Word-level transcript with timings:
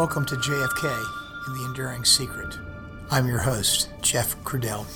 Welcome 0.00 0.24
to 0.24 0.36
JFK 0.36 1.06
and 1.46 1.60
the 1.60 1.64
Enduring 1.66 2.06
Secret. 2.06 2.58
I'm 3.10 3.28
your 3.28 3.40
host, 3.40 3.90
Jeff 4.00 4.34
Crudell. 4.44 4.86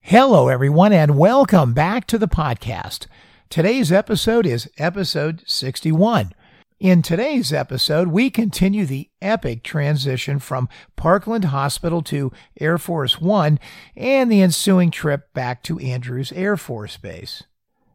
Hello, 0.00 0.48
everyone, 0.48 0.92
and 0.92 1.16
welcome 1.16 1.74
back 1.74 2.08
to 2.08 2.18
the 2.18 2.26
podcast. 2.26 3.06
Today's 3.48 3.92
episode 3.92 4.46
is 4.46 4.68
episode 4.78 5.44
61. 5.46 6.32
In 6.82 7.00
today's 7.00 7.52
episode, 7.52 8.08
we 8.08 8.28
continue 8.28 8.86
the 8.86 9.08
epic 9.20 9.62
transition 9.62 10.40
from 10.40 10.68
Parkland 10.96 11.44
Hospital 11.44 12.02
to 12.02 12.32
Air 12.58 12.76
Force 12.76 13.20
One 13.20 13.60
and 13.94 14.32
the 14.32 14.42
ensuing 14.42 14.90
trip 14.90 15.32
back 15.32 15.62
to 15.62 15.78
Andrews 15.78 16.32
Air 16.32 16.56
Force 16.56 16.96
Base. 16.96 17.44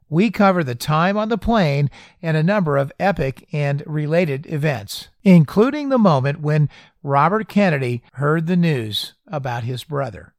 We 0.08 0.32
cover 0.32 0.64
the 0.64 0.74
time 0.74 1.18
on 1.18 1.28
the 1.28 1.38
plane 1.38 1.90
and 2.22 2.38
a 2.38 2.44
number 2.44 2.78
of 2.78 2.94
epic 2.98 3.46
and 3.52 3.84
related 3.86 4.46
events, 4.46 5.10
including 5.22 5.90
the 5.90 5.98
moment 5.98 6.40
when 6.40 6.70
Robert 7.04 7.50
Kennedy 7.50 8.04
heard 8.14 8.48
the 8.48 8.56
news 8.56 9.16
about 9.28 9.66
his 9.66 9.84
brother. 9.84 10.34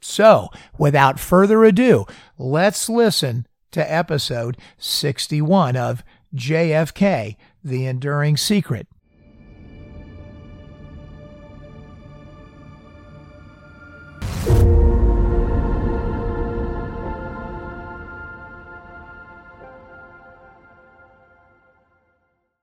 So, 0.00 0.50
without 0.78 1.18
further 1.18 1.64
ado, 1.64 2.06
let's 2.38 2.88
listen 2.88 3.48
to 3.72 3.92
episode 3.92 4.56
61 4.78 5.74
of 5.74 6.04
JFK 6.36 7.36
the 7.66 7.86
Enduring 7.86 8.36
Secret. 8.36 8.86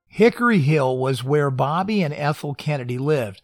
Hickory 0.08 0.60
Hill 0.60 0.98
was 0.98 1.24
where 1.24 1.52
Bobby 1.52 2.02
and 2.02 2.14
Ethel 2.14 2.54
Kennedy 2.54 2.98
lived. 2.98 3.42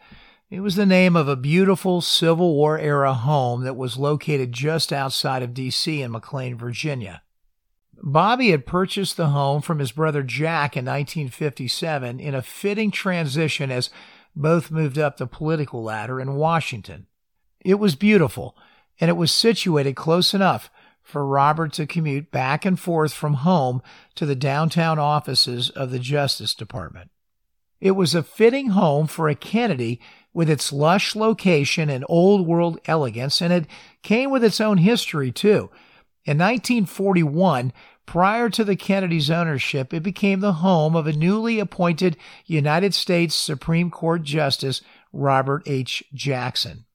It 0.49 0.61
was 0.61 0.75
the 0.75 0.85
name 0.85 1.15
of 1.15 1.27
a 1.27 1.35
beautiful 1.35 1.99
Civil 1.99 2.53
War 2.53 2.79
era 2.79 3.13
home 3.13 3.63
that 3.63 3.75
was 3.75 3.97
located 3.97 4.53
just 4.53 4.93
outside 4.93 5.43
of 5.43 5.53
D.C. 5.53 6.01
in 6.01 6.11
McLean, 6.11 6.55
Virginia. 6.55 7.21
Bobby 8.01 8.51
had 8.51 8.65
purchased 8.65 9.17
the 9.17 9.27
home 9.27 9.61
from 9.61 9.79
his 9.79 9.91
brother 9.91 10.23
Jack 10.23 10.77
in 10.77 10.85
1957 10.85 12.19
in 12.19 12.35
a 12.35 12.41
fitting 12.41 12.91
transition 12.91 13.71
as 13.71 13.89
both 14.35 14.71
moved 14.71 14.97
up 14.97 15.17
the 15.17 15.27
political 15.27 15.83
ladder 15.83 16.19
in 16.19 16.35
Washington. 16.35 17.07
It 17.59 17.75
was 17.75 17.95
beautiful, 17.95 18.55
and 18.99 19.09
it 19.09 19.17
was 19.17 19.31
situated 19.31 19.95
close 19.95 20.33
enough 20.33 20.69
for 21.01 21.25
Robert 21.25 21.73
to 21.73 21.87
commute 21.87 22.31
back 22.31 22.65
and 22.65 22.79
forth 22.79 23.13
from 23.13 23.35
home 23.35 23.81
to 24.15 24.25
the 24.25 24.35
downtown 24.35 24.99
offices 24.99 25.69
of 25.71 25.91
the 25.91 25.99
Justice 25.99 26.53
Department. 26.53 27.09
It 27.81 27.91
was 27.91 28.13
a 28.13 28.23
fitting 28.23 28.69
home 28.69 29.07
for 29.07 29.27
a 29.27 29.35
Kennedy 29.35 29.99
with 30.33 30.49
its 30.49 30.71
lush 30.71 31.15
location 31.15 31.89
and 31.89 32.05
old 32.07 32.45
world 32.45 32.79
elegance, 32.85 33.41
and 33.41 33.51
it 33.51 33.65
came 34.03 34.29
with 34.29 34.43
its 34.43 34.61
own 34.61 34.77
history, 34.77 35.31
too. 35.31 35.69
In 36.25 36.37
1941, 36.37 37.71
prior 38.05 38.49
to 38.49 38.63
the 38.63 38.75
Kennedys' 38.75 39.31
ownership, 39.31 39.93
it 39.93 40.03
became 40.03 40.39
the 40.39 40.53
home 40.53 40.95
of 40.95 41.07
a 41.07 41.13
newly 41.13 41.59
appointed 41.59 42.17
United 42.45 42.93
States 42.93 43.35
Supreme 43.35 43.89
Court 43.89 44.23
Justice, 44.23 44.81
Robert 45.13 45.63
H. 45.65 46.03
Jackson. 46.13 46.85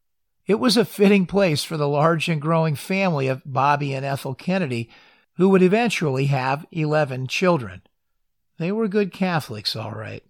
It 0.47 0.57
was 0.57 0.77
a 0.77 0.85
fitting 0.85 1.25
place 1.27 1.65
for 1.65 1.77
the 1.77 1.89
large 1.89 2.29
and 2.29 2.41
growing 2.41 2.75
family 2.75 3.29
of 3.29 3.43
Bobby 3.47 3.95
and 3.95 4.05
Ethel 4.05 4.35
Kennedy, 4.35 4.91
who 5.37 5.49
would 5.49 5.63
eventually 5.63 6.27
have 6.27 6.67
11 6.71 7.27
children. 7.29 7.83
They 8.59 8.71
were 8.71 8.89
good 8.89 9.13
Catholics, 9.13 9.75
all 9.75 9.93
right. 9.93 10.23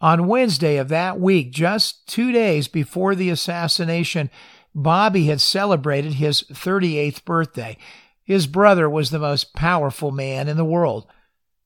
On 0.00 0.28
Wednesday 0.28 0.76
of 0.76 0.88
that 0.88 1.18
week, 1.18 1.50
just 1.50 2.06
two 2.06 2.30
days 2.30 2.68
before 2.68 3.14
the 3.14 3.30
assassination, 3.30 4.30
Bobby 4.74 5.26
had 5.26 5.40
celebrated 5.40 6.14
his 6.14 6.42
38th 6.42 7.24
birthday. 7.24 7.76
His 8.24 8.46
brother 8.46 8.88
was 8.88 9.10
the 9.10 9.18
most 9.18 9.54
powerful 9.54 10.10
man 10.10 10.48
in 10.48 10.56
the 10.56 10.64
world. 10.64 11.06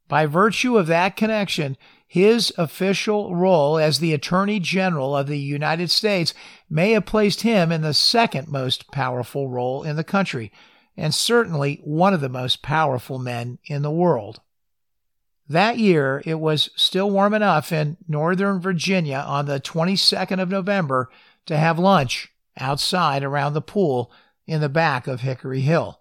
By 0.08 0.26
virtue 0.26 0.76
of 0.76 0.88
that 0.88 1.16
connection, 1.16 1.76
his 2.06 2.52
official 2.58 3.36
role 3.36 3.78
as 3.78 3.98
the 3.98 4.12
Attorney 4.12 4.58
General 4.58 5.16
of 5.16 5.26
the 5.28 5.38
United 5.38 5.90
States 5.90 6.34
may 6.68 6.92
have 6.92 7.06
placed 7.06 7.42
him 7.42 7.70
in 7.70 7.82
the 7.82 7.94
second 7.94 8.48
most 8.48 8.90
powerful 8.90 9.48
role 9.48 9.82
in 9.84 9.96
the 9.96 10.04
country, 10.04 10.50
and 10.96 11.14
certainly 11.14 11.80
one 11.84 12.12
of 12.12 12.20
the 12.20 12.28
most 12.28 12.62
powerful 12.62 13.18
men 13.18 13.58
in 13.66 13.82
the 13.82 13.90
world. 13.90 14.40
That 15.48 15.78
year, 15.78 16.22
it 16.26 16.40
was 16.40 16.70
still 16.76 17.10
warm 17.10 17.34
enough 17.34 17.72
in 17.72 17.98
Northern 18.08 18.60
Virginia 18.60 19.24
on 19.26 19.46
the 19.46 19.60
22nd 19.60 20.40
of 20.40 20.50
November 20.50 21.08
to 21.46 21.56
have 21.56 21.78
lunch 21.78 22.32
outside 22.58 23.22
around 23.22 23.52
the 23.52 23.62
pool 23.62 24.10
in 24.46 24.60
the 24.60 24.68
back 24.68 25.06
of 25.06 25.20
Hickory 25.20 25.60
Hill. 25.60 26.00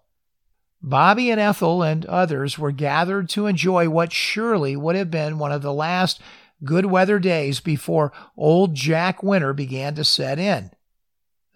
Bobby 0.82 1.30
and 1.30 1.40
Ethel 1.40 1.82
and 1.82 2.06
others 2.06 2.58
were 2.58 2.72
gathered 2.72 3.28
to 3.30 3.46
enjoy 3.46 3.88
what 3.88 4.12
surely 4.12 4.76
would 4.76 4.96
have 4.96 5.10
been 5.10 5.38
one 5.38 5.52
of 5.52 5.62
the 5.62 5.72
last 5.72 6.20
good 6.64 6.86
weather 6.86 7.18
days 7.18 7.60
before 7.60 8.12
old 8.36 8.74
Jack 8.74 9.22
Winter 9.22 9.52
began 9.52 9.94
to 9.96 10.04
set 10.04 10.38
in. 10.38 10.70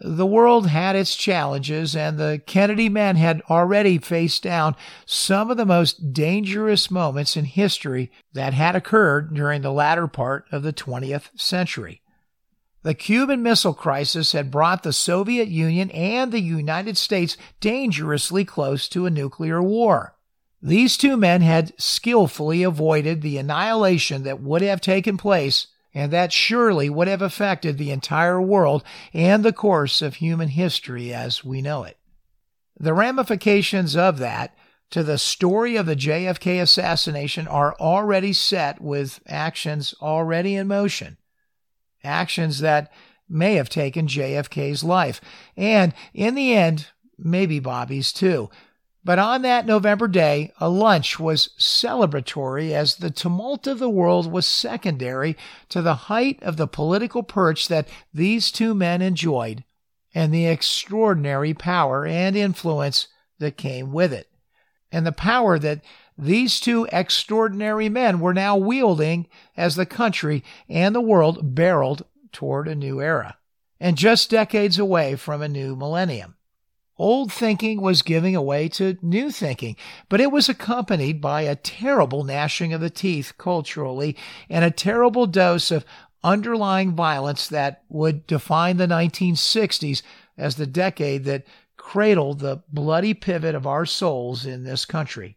The 0.04 0.26
world 0.26 0.66
had 0.66 0.96
its 0.96 1.14
challenges, 1.14 1.94
and 1.94 2.18
the 2.18 2.42
Kennedy 2.44 2.88
men 2.88 3.14
had 3.14 3.40
already 3.48 3.98
faced 3.98 4.42
down 4.42 4.74
some 5.06 5.48
of 5.48 5.56
the 5.56 5.64
most 5.64 6.12
dangerous 6.12 6.90
moments 6.90 7.36
in 7.36 7.44
history 7.44 8.10
that 8.32 8.52
had 8.52 8.74
occurred 8.74 9.32
during 9.32 9.62
the 9.62 9.70
latter 9.70 10.08
part 10.08 10.46
of 10.50 10.64
the 10.64 10.72
20th 10.72 11.30
century. 11.38 12.01
The 12.84 12.94
Cuban 12.94 13.44
Missile 13.44 13.75
Crisis 13.75 14.32
had 14.32 14.50
brought 14.50 14.82
the 14.82 14.93
Soviet 14.93 15.47
Union 15.47 15.88
and 15.93 16.32
the 16.32 16.41
United 16.41 16.97
States 16.97 17.37
dangerously 17.60 18.44
close 18.44 18.88
to 18.88 19.06
a 19.06 19.10
nuclear 19.10 19.62
war. 19.62 20.16
These 20.60 20.97
two 20.97 21.16
men 21.16 21.43
had 21.43 21.72
skillfully 21.81 22.65
avoided 22.65 23.22
the 23.22 23.38
annihilation 23.38 24.25
that 24.25 24.41
would 24.41 24.62
have 24.62 24.81
taken 24.81 25.16
place 25.16 25.69
and 25.94 26.12
that 26.12 26.32
surely 26.32 26.91
would 26.91 27.06
have 27.06 27.22
affected 27.22 27.78
the 27.78 27.93
entire 27.93 28.41
world 28.41 28.82
and 29.12 29.44
the 29.44 29.53
course 29.53 30.03
of 30.03 30.16
human 30.16 30.49
history 30.49 31.14
as 31.14 31.44
we 31.44 31.62
know 31.62 31.84
it. 31.84 31.99
The 32.81 32.94
ramifications 32.94 33.94
of 33.94 34.19
that 34.19 34.56
to 34.91 35.04
the 35.04 35.19
story 35.19 35.76
of 35.76 35.87
the 35.87 35.97
JFK 35.97 36.60
assassination 36.60 37.47
are 37.47 37.76
already 37.78 38.32
set 38.32 38.81
with 38.81 39.20
actions 39.28 39.94
already 40.00 40.56
in 40.56 40.66
motion 40.66 41.16
actions 42.04 42.60
that 42.60 42.92
may 43.28 43.54
have 43.54 43.68
taken 43.68 44.06
JFK's 44.06 44.84
life, 44.84 45.20
and 45.56 45.94
in 46.12 46.34
the 46.34 46.54
end, 46.54 46.88
maybe 47.18 47.58
Bobby's 47.58 48.12
too. 48.12 48.50
But 49.04 49.18
on 49.18 49.42
that 49.42 49.66
November 49.66 50.06
day, 50.06 50.52
a 50.60 50.68
lunch 50.68 51.18
was 51.18 51.50
celebratory 51.58 52.70
as 52.70 52.96
the 52.96 53.10
tumult 53.10 53.66
of 53.66 53.80
the 53.80 53.90
world 53.90 54.30
was 54.30 54.46
secondary 54.46 55.36
to 55.70 55.82
the 55.82 55.94
height 55.94 56.40
of 56.42 56.56
the 56.56 56.68
political 56.68 57.24
perch 57.24 57.66
that 57.66 57.88
these 58.14 58.52
two 58.52 58.74
men 58.74 59.02
enjoyed 59.02 59.64
and 60.14 60.32
the 60.32 60.46
extraordinary 60.46 61.52
power 61.52 62.06
and 62.06 62.36
influence 62.36 63.08
that 63.38 63.56
came 63.56 63.92
with 63.92 64.12
it. 64.12 64.28
And 64.92 65.04
the 65.04 65.12
power 65.12 65.58
that 65.58 65.80
these 66.16 66.60
two 66.60 66.86
extraordinary 66.92 67.88
men 67.88 68.20
were 68.20 68.34
now 68.34 68.56
wielding 68.56 69.26
as 69.56 69.76
the 69.76 69.86
country 69.86 70.44
and 70.69 70.94
the 70.94 71.00
world 71.00 71.54
barreled 71.54 72.04
toward 72.32 72.69
a 72.69 72.75
new 72.75 73.00
era, 73.00 73.37
and 73.81 73.96
just 73.96 74.31
decades 74.31 74.78
away 74.78 75.16
from 75.16 75.42
a 75.42 75.48
new 75.48 75.75
millennium. 75.76 76.37
Old 76.98 77.32
thinking 77.32 77.81
was 77.81 78.02
giving 78.02 78.40
way 78.44 78.69
to 78.70 78.98
new 79.02 79.31
thinking, 79.31 79.76
but 80.08 80.20
it 80.20 80.31
was 80.31 80.48
accompanied 80.48 81.20
by 81.20 81.42
a 81.42 81.56
terrible 81.56 82.22
gnashing 82.22 82.72
of 82.72 82.81
the 82.81 82.90
teeth 82.90 83.32
culturally 83.38 84.16
and 84.48 84.64
a 84.64 84.70
terrible 84.70 85.26
dose 85.26 85.70
of 85.70 85.84
underlying 86.22 86.94
violence 86.94 87.48
that 87.48 87.82
would 87.88 88.26
define 88.26 88.76
the 88.76 88.87
1960s 88.87 90.02
as 90.37 90.56
the 90.56 90.66
decade 90.66 91.25
that 91.25 91.44
cradled 91.76 92.38
the 92.38 92.62
bloody 92.69 93.14
pivot 93.14 93.54
of 93.54 93.66
our 93.66 93.84
souls 93.84 94.46
in 94.46 94.62
this 94.62 94.84
country. 94.84 95.37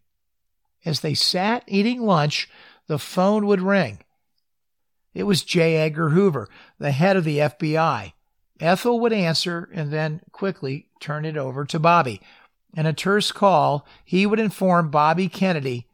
As 0.85 0.99
they 0.99 1.15
sat 1.15 1.63
eating 1.67 2.01
lunch, 2.01 2.47
the 2.87 2.99
phone 2.99 3.47
would 3.47 3.61
ring. 3.61 3.99
It 5.13 5.23
was 5.23 5.43
J. 5.43 5.77
Edgar 5.77 6.09
Hoover, 6.09 6.47
the 6.77 6.91
head 6.91 7.17
of 7.17 7.23
the 7.23 7.39
FBI. 7.39 8.13
Ethel 8.59 8.99
would 8.99 9.13
answer 9.13 9.69
and 9.73 9.91
then 9.91 10.21
quickly 10.31 10.87
turn 10.99 11.25
it 11.25 11.37
over 11.37 11.65
to 11.65 11.79
Bobby. 11.79 12.21
In 12.75 12.85
a 12.85 12.93
terse 12.93 13.31
call, 13.31 13.87
he 14.03 14.25
would 14.25 14.39
inform 14.39 14.91
Bobby 14.91 15.27
Kennedy 15.27 15.87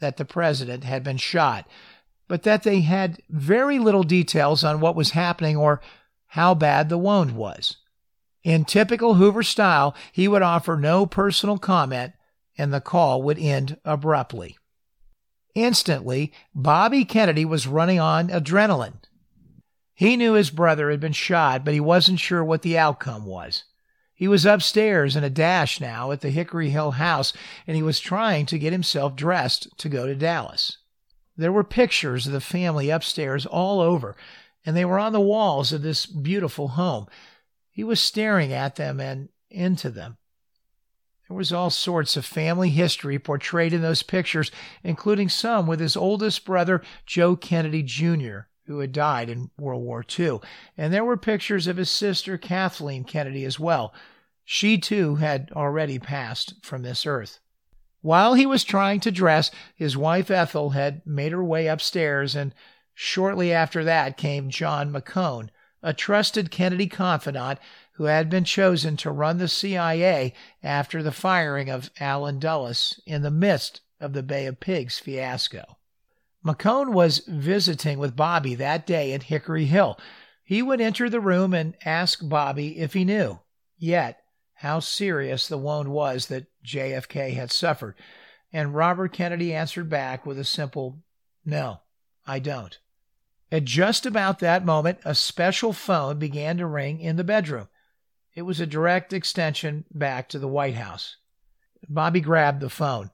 that 0.00 0.16
the 0.16 0.24
president 0.24 0.84
had 0.84 1.02
been 1.02 1.16
shot, 1.16 1.66
but 2.28 2.42
that 2.42 2.64
they 2.64 2.80
had 2.80 3.22
very 3.30 3.78
little 3.78 4.02
details 4.02 4.64
on 4.64 4.80
what 4.80 4.96
was 4.96 5.10
happening 5.10 5.56
or 5.56 5.80
how 6.28 6.54
bad 6.54 6.88
the 6.88 6.98
wound 6.98 7.36
was. 7.36 7.76
In 8.42 8.64
typical 8.64 9.14
Hoover 9.14 9.42
style, 9.42 9.94
he 10.12 10.28
would 10.28 10.42
offer 10.42 10.76
no 10.76 11.06
personal 11.06 11.58
comment 11.58 12.12
and 12.56 12.72
the 12.72 12.80
call 12.80 13.22
would 13.22 13.38
end 13.38 13.78
abruptly. 13.84 14.56
Instantly, 15.54 16.32
Bobby 16.54 17.04
Kennedy 17.04 17.44
was 17.44 17.66
running 17.66 18.00
on 18.00 18.28
adrenaline. 18.28 18.98
He 19.94 20.16
knew 20.16 20.32
his 20.32 20.50
brother 20.50 20.90
had 20.90 21.00
been 21.00 21.12
shot, 21.12 21.64
but 21.64 21.74
he 21.74 21.80
wasn't 21.80 22.18
sure 22.18 22.42
what 22.44 22.62
the 22.62 22.76
outcome 22.76 23.24
was. 23.24 23.64
He 24.14 24.28
was 24.28 24.46
upstairs 24.46 25.16
in 25.16 25.24
a 25.24 25.30
dash 25.30 25.80
now 25.80 26.10
at 26.10 26.20
the 26.20 26.30
Hickory 26.30 26.70
Hill 26.70 26.92
house, 26.92 27.32
and 27.66 27.76
he 27.76 27.82
was 27.82 28.00
trying 28.00 28.46
to 28.46 28.58
get 28.58 28.72
himself 28.72 29.14
dressed 29.16 29.76
to 29.78 29.88
go 29.88 30.06
to 30.06 30.14
Dallas. 30.14 30.78
There 31.36 31.52
were 31.52 31.64
pictures 31.64 32.26
of 32.26 32.32
the 32.32 32.40
family 32.40 32.90
upstairs 32.90 33.44
all 33.44 33.80
over, 33.80 34.16
and 34.64 34.76
they 34.76 34.84
were 34.84 34.98
on 34.98 35.12
the 35.12 35.20
walls 35.20 35.72
of 35.72 35.82
this 35.82 36.06
beautiful 36.06 36.68
home. 36.68 37.06
He 37.70 37.82
was 37.82 38.00
staring 38.00 38.52
at 38.52 38.76
them 38.76 39.00
and 39.00 39.28
into 39.50 39.90
them. 39.90 40.16
There 41.28 41.36
was 41.36 41.52
all 41.52 41.70
sorts 41.70 42.16
of 42.16 42.26
family 42.26 42.70
history 42.70 43.18
portrayed 43.18 43.72
in 43.72 43.80
those 43.80 44.02
pictures, 44.02 44.50
including 44.82 45.28
some 45.30 45.66
with 45.66 45.80
his 45.80 45.96
oldest 45.96 46.44
brother, 46.44 46.82
Joe 47.06 47.34
Kennedy 47.34 47.82
Jr., 47.82 48.40
who 48.66 48.80
had 48.80 48.92
died 48.92 49.30
in 49.30 49.50
World 49.58 49.82
War 49.82 50.04
II. 50.18 50.40
And 50.76 50.92
there 50.92 51.04
were 51.04 51.16
pictures 51.16 51.66
of 51.66 51.78
his 51.78 51.90
sister, 51.90 52.36
Kathleen 52.36 53.04
Kennedy, 53.04 53.44
as 53.44 53.58
well. 53.58 53.94
She, 54.44 54.76
too, 54.76 55.16
had 55.16 55.50
already 55.52 55.98
passed 55.98 56.54
from 56.62 56.82
this 56.82 57.06
earth. 57.06 57.40
While 58.02 58.34
he 58.34 58.44
was 58.44 58.64
trying 58.64 59.00
to 59.00 59.10
dress, 59.10 59.50
his 59.74 59.96
wife 59.96 60.30
Ethel 60.30 60.70
had 60.70 61.06
made 61.06 61.32
her 61.32 61.42
way 61.42 61.68
upstairs, 61.68 62.34
and 62.34 62.54
shortly 62.92 63.50
after 63.50 63.82
that 63.84 64.18
came 64.18 64.50
John 64.50 64.92
McCone, 64.92 65.48
a 65.82 65.94
trusted 65.94 66.50
Kennedy 66.50 66.86
confidant 66.86 67.58
who 67.94 68.04
had 68.04 68.28
been 68.28 68.44
chosen 68.44 68.96
to 68.96 69.10
run 69.10 69.38
the 69.38 69.48
CIA 69.48 70.34
after 70.62 71.02
the 71.02 71.12
firing 71.12 71.70
of 71.70 71.90
Allen 72.00 72.38
Dulles 72.38 73.00
in 73.06 73.22
the 73.22 73.30
midst 73.30 73.80
of 74.00 74.12
the 74.12 74.22
Bay 74.22 74.46
of 74.46 74.60
Pigs 74.60 74.98
fiasco. 74.98 75.78
McCone 76.44 76.92
was 76.92 77.20
visiting 77.20 77.98
with 77.98 78.16
Bobby 78.16 78.54
that 78.56 78.86
day 78.86 79.12
at 79.12 79.24
Hickory 79.24 79.66
Hill. 79.66 79.98
He 80.42 80.60
would 80.60 80.80
enter 80.80 81.08
the 81.08 81.20
room 81.20 81.54
and 81.54 81.74
ask 81.84 82.18
Bobby 82.22 82.78
if 82.78 82.92
he 82.92 83.04
knew 83.04 83.40
yet 83.78 84.20
how 84.54 84.80
serious 84.80 85.46
the 85.46 85.58
wound 85.58 85.90
was 85.90 86.26
that 86.26 86.46
JFK 86.64 87.34
had 87.34 87.50
suffered, 87.50 87.94
and 88.52 88.74
Robert 88.74 89.12
Kennedy 89.12 89.54
answered 89.54 89.88
back 89.88 90.26
with 90.26 90.38
a 90.38 90.44
simple, 90.44 91.02
No, 91.44 91.80
I 92.26 92.38
don't. 92.38 92.78
At 93.52 93.64
just 93.64 94.04
about 94.04 94.38
that 94.40 94.64
moment, 94.64 94.98
a 95.04 95.14
special 95.14 95.72
phone 95.72 96.18
began 96.18 96.56
to 96.56 96.66
ring 96.66 97.00
in 97.00 97.16
the 97.16 97.24
bedroom. 97.24 97.68
It 98.34 98.42
was 98.42 98.58
a 98.58 98.66
direct 98.66 99.12
extension 99.12 99.84
back 99.92 100.28
to 100.30 100.38
the 100.38 100.48
White 100.48 100.74
House. 100.74 101.16
Bobby 101.88 102.20
grabbed 102.20 102.60
the 102.60 102.68
phone. 102.68 103.10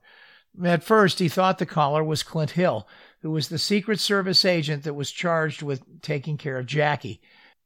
At 0.63 0.83
first, 0.83 1.19
he 1.19 1.29
thought 1.29 1.59
the 1.59 1.65
caller 1.65 2.03
was 2.03 2.23
Clint 2.23 2.51
Hill, 2.51 2.87
who 3.21 3.31
was 3.31 3.49
the 3.49 3.59
Secret 3.59 3.99
Service 3.99 4.43
agent 4.43 4.83
that 4.83 4.95
was 4.95 5.11
charged 5.11 5.61
with 5.61 6.01
taking 6.01 6.37
care 6.37 6.57
of 6.57 6.65
Jackie. 6.65 7.21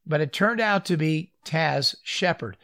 But 0.06 0.22
it 0.22 0.34
turned 0.34 0.60
out 0.60 0.86
to 0.86 0.98
be 0.98 1.32
Taz 1.46 1.96
Shepard, 2.04 2.58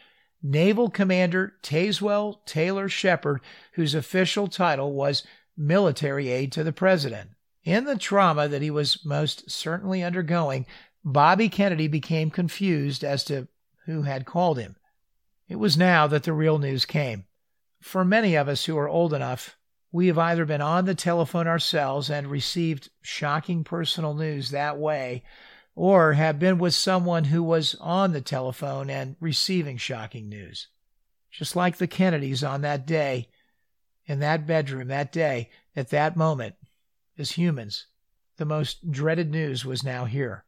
Naval 0.43 0.89
Commander 0.89 1.53
Tazewell 1.63 2.45
Taylor 2.45 2.89
Shepard, 2.89 3.41
whose 3.73 3.95
official 3.95 4.47
title 4.47 4.93
was 4.93 5.23
Military 5.55 6.29
Aide 6.29 6.51
to 6.51 6.63
the 6.63 6.73
President. 6.73 7.31
In 7.63 7.85
the 7.85 7.97
trauma 7.97 8.47
that 8.47 8.61
he 8.61 8.71
was 8.71 9.05
most 9.05 9.49
certainly 9.49 10.03
undergoing, 10.03 10.65
Bobby 11.03 11.47
Kennedy 11.47 11.87
became 11.87 12.29
confused 12.29 13.03
as 13.03 13.23
to 13.25 13.47
who 13.85 14.03
had 14.03 14.25
called 14.25 14.59
him. 14.59 14.75
It 15.51 15.59
was 15.59 15.75
now 15.75 16.07
that 16.07 16.23
the 16.23 16.31
real 16.31 16.59
news 16.59 16.85
came. 16.85 17.25
For 17.81 18.05
many 18.05 18.35
of 18.35 18.47
us 18.47 18.63
who 18.63 18.77
are 18.77 18.87
old 18.87 19.13
enough, 19.13 19.57
we 19.91 20.07
have 20.07 20.17
either 20.17 20.45
been 20.45 20.61
on 20.61 20.85
the 20.85 20.95
telephone 20.95 21.45
ourselves 21.45 22.09
and 22.09 22.31
received 22.31 22.89
shocking 23.01 23.65
personal 23.65 24.13
news 24.13 24.51
that 24.51 24.77
way, 24.77 25.25
or 25.75 26.13
have 26.13 26.39
been 26.39 26.57
with 26.57 26.73
someone 26.73 27.25
who 27.25 27.43
was 27.43 27.75
on 27.81 28.13
the 28.13 28.21
telephone 28.21 28.89
and 28.89 29.17
receiving 29.19 29.75
shocking 29.75 30.29
news. 30.29 30.69
Just 31.29 31.53
like 31.53 31.75
the 31.75 31.85
Kennedys 31.85 32.45
on 32.45 32.61
that 32.61 32.87
day, 32.87 33.27
in 34.05 34.19
that 34.19 34.47
bedroom 34.47 34.87
that 34.87 35.11
day, 35.11 35.49
at 35.75 35.89
that 35.89 36.15
moment, 36.15 36.55
as 37.17 37.31
humans, 37.31 37.87
the 38.37 38.45
most 38.45 38.89
dreaded 38.89 39.29
news 39.29 39.65
was 39.65 39.83
now 39.83 40.05
here. 40.05 40.45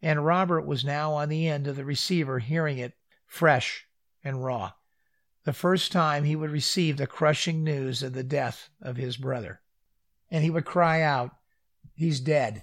And 0.00 0.24
Robert 0.24 0.62
was 0.62 0.86
now 0.86 1.12
on 1.12 1.28
the 1.28 1.48
end 1.48 1.66
of 1.66 1.76
the 1.76 1.84
receiver 1.84 2.38
hearing 2.38 2.78
it 2.78 2.94
fresh 3.26 3.86
and 4.24 4.44
raw, 4.44 4.72
the 5.44 5.52
first 5.52 5.92
time 5.92 6.24
he 6.24 6.36
would 6.36 6.50
receive 6.50 6.96
the 6.96 7.06
crushing 7.06 7.64
news 7.64 8.02
of 8.02 8.12
the 8.12 8.22
death 8.22 8.70
of 8.80 8.96
his 8.96 9.16
brother. 9.16 9.60
And 10.30 10.44
he 10.44 10.50
would 10.50 10.64
cry 10.64 11.02
out, 11.02 11.36
He's 11.94 12.20
dead. 12.20 12.62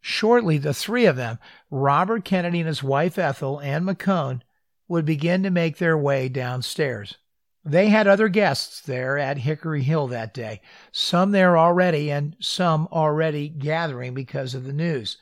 Shortly, 0.00 0.58
the 0.58 0.74
three 0.74 1.06
of 1.06 1.16
them, 1.16 1.38
Robert 1.70 2.24
Kennedy 2.24 2.60
and 2.60 2.68
his 2.68 2.82
wife 2.82 3.18
Ethel 3.18 3.58
and 3.58 3.84
McCone, 3.84 4.42
would 4.88 5.04
begin 5.04 5.42
to 5.42 5.50
make 5.50 5.78
their 5.78 5.98
way 5.98 6.28
downstairs. 6.28 7.16
They 7.64 7.88
had 7.88 8.06
other 8.06 8.28
guests 8.28 8.80
there 8.80 9.18
at 9.18 9.38
Hickory 9.38 9.82
Hill 9.82 10.06
that 10.08 10.32
day, 10.32 10.60
some 10.92 11.32
there 11.32 11.58
already 11.58 12.12
and 12.12 12.36
some 12.38 12.86
already 12.92 13.48
gathering 13.48 14.14
because 14.14 14.54
of 14.54 14.64
the 14.64 14.72
news. 14.72 15.18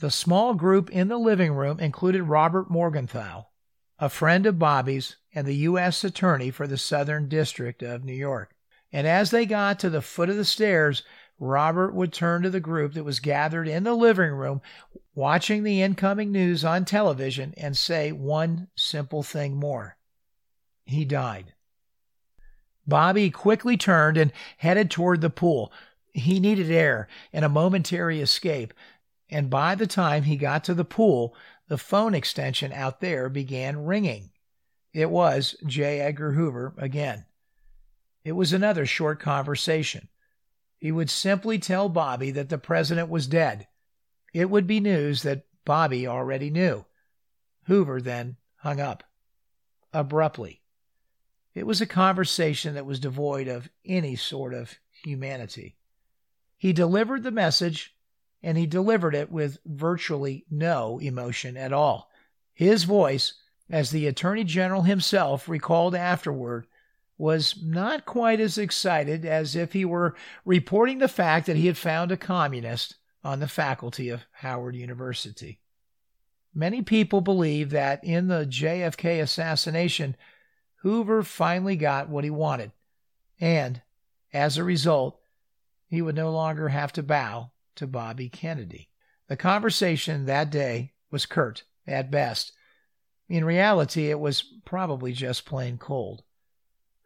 The 0.00 0.10
small 0.10 0.54
group 0.54 0.90
in 0.90 1.06
the 1.06 1.18
living 1.18 1.52
room 1.52 1.78
included 1.78 2.24
Robert 2.24 2.68
Morgenthau, 2.68 3.46
a 3.98 4.08
friend 4.08 4.46
of 4.46 4.58
Bobby's 4.58 5.16
and 5.34 5.46
the 5.46 5.56
U.S. 5.56 6.04
Attorney 6.04 6.50
for 6.50 6.66
the 6.66 6.78
Southern 6.78 7.28
District 7.28 7.82
of 7.82 8.04
New 8.04 8.14
York. 8.14 8.54
And 8.92 9.06
as 9.06 9.30
they 9.30 9.44
got 9.44 9.78
to 9.80 9.90
the 9.90 10.02
foot 10.02 10.30
of 10.30 10.36
the 10.36 10.44
stairs, 10.44 11.02
Robert 11.38 11.94
would 11.94 12.12
turn 12.12 12.42
to 12.42 12.50
the 12.50 12.60
group 12.60 12.94
that 12.94 13.04
was 13.04 13.20
gathered 13.20 13.68
in 13.68 13.84
the 13.84 13.94
living 13.94 14.32
room 14.32 14.60
watching 15.14 15.62
the 15.62 15.82
incoming 15.82 16.32
news 16.32 16.64
on 16.64 16.84
television 16.84 17.54
and 17.56 17.76
say 17.76 18.12
one 18.12 18.68
simple 18.76 19.22
thing 19.22 19.56
more. 19.56 19.96
He 20.84 21.04
died. 21.04 21.52
Bobby 22.86 23.30
quickly 23.30 23.76
turned 23.76 24.16
and 24.16 24.32
headed 24.56 24.90
toward 24.90 25.20
the 25.20 25.30
pool. 25.30 25.72
He 26.12 26.40
needed 26.40 26.70
air 26.70 27.06
and 27.32 27.44
a 27.44 27.48
momentary 27.48 28.20
escape, 28.20 28.72
and 29.30 29.50
by 29.50 29.74
the 29.74 29.86
time 29.86 30.22
he 30.22 30.36
got 30.36 30.64
to 30.64 30.74
the 30.74 30.86
pool, 30.86 31.36
the 31.68 31.78
phone 31.78 32.14
extension 32.14 32.72
out 32.72 33.00
there 33.00 33.28
began 33.28 33.84
ringing. 33.84 34.30
It 34.92 35.10
was 35.10 35.54
J. 35.66 36.00
Edgar 36.00 36.32
Hoover 36.32 36.74
again. 36.78 37.26
It 38.24 38.32
was 38.32 38.52
another 38.52 38.86
short 38.86 39.20
conversation. 39.20 40.08
He 40.78 40.90
would 40.90 41.10
simply 41.10 41.58
tell 41.58 41.88
Bobby 41.88 42.30
that 42.32 42.48
the 42.48 42.58
president 42.58 43.08
was 43.08 43.26
dead. 43.26 43.68
It 44.32 44.50
would 44.50 44.66
be 44.66 44.80
news 44.80 45.22
that 45.22 45.46
Bobby 45.64 46.06
already 46.06 46.50
knew. 46.50 46.86
Hoover 47.66 48.00
then 48.00 48.36
hung 48.56 48.80
up 48.80 49.04
abruptly. 49.92 50.62
It 51.54 51.66
was 51.66 51.80
a 51.80 51.86
conversation 51.86 52.74
that 52.74 52.86
was 52.86 53.00
devoid 53.00 53.48
of 53.48 53.68
any 53.84 54.16
sort 54.16 54.54
of 54.54 54.78
humanity. 55.04 55.76
He 56.56 56.72
delivered 56.72 57.22
the 57.22 57.30
message 57.30 57.94
and 58.42 58.56
he 58.56 58.66
delivered 58.66 59.14
it 59.14 59.30
with 59.30 59.58
virtually 59.66 60.44
no 60.50 60.98
emotion 60.98 61.56
at 61.56 61.72
all. 61.72 62.10
His 62.54 62.84
voice, 62.84 63.34
as 63.70 63.90
the 63.90 64.06
Attorney 64.06 64.44
General 64.44 64.82
himself 64.82 65.48
recalled 65.48 65.94
afterward, 65.94 66.66
was 67.16 67.60
not 67.62 68.06
quite 68.06 68.40
as 68.40 68.56
excited 68.56 69.24
as 69.24 69.56
if 69.56 69.72
he 69.72 69.84
were 69.84 70.14
reporting 70.44 70.98
the 70.98 71.08
fact 71.08 71.46
that 71.46 71.56
he 71.56 71.66
had 71.66 71.76
found 71.76 72.12
a 72.12 72.16
communist 72.16 72.94
on 73.24 73.40
the 73.40 73.48
faculty 73.48 74.08
of 74.08 74.24
Howard 74.32 74.76
University. 74.76 75.60
Many 76.54 76.82
people 76.82 77.20
believe 77.20 77.70
that 77.70 78.02
in 78.04 78.28
the 78.28 78.46
JFK 78.46 79.20
assassination, 79.20 80.16
Hoover 80.82 81.24
finally 81.24 81.76
got 81.76 82.08
what 82.08 82.24
he 82.24 82.30
wanted, 82.30 82.70
and 83.40 83.82
as 84.32 84.56
a 84.56 84.64
result, 84.64 85.20
he 85.88 86.00
would 86.00 86.14
no 86.14 86.30
longer 86.30 86.68
have 86.68 86.92
to 86.92 87.02
bow 87.02 87.50
to 87.78 87.86
Bobby 87.86 88.28
Kennedy. 88.28 88.88
The 89.28 89.36
conversation 89.36 90.26
that 90.26 90.50
day 90.50 90.92
was 91.10 91.26
curt 91.26 91.64
at 91.86 92.10
best. 92.10 92.52
In 93.28 93.44
reality, 93.44 94.10
it 94.10 94.20
was 94.20 94.42
probably 94.64 95.12
just 95.12 95.44
plain 95.44 95.78
cold. 95.78 96.22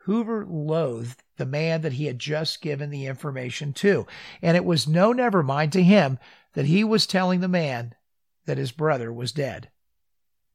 Hoover 0.05 0.47
loathed 0.49 1.23
the 1.37 1.47
man 1.47 1.83
that 1.83 1.95
he 1.95 2.07
had 2.07 2.19
just 2.19 2.61
given 2.61 2.91
the 2.91 3.07
information 3.07 3.73
to, 3.75 4.07
and 4.41 4.57
it 4.57 4.65
was 4.65 4.89
no 4.89 5.13
never 5.13 5.43
mind 5.43 5.73
to 5.73 5.83
him 5.83 6.19
that 6.55 6.67
he 6.67 6.85
was 6.85 7.07
telling 7.07 7.41
the 7.41 7.49
man 7.49 7.95
that 8.47 8.59
his 8.59 8.73
brother 8.73 9.13
was 9.13 9.33
dead. 9.33 9.71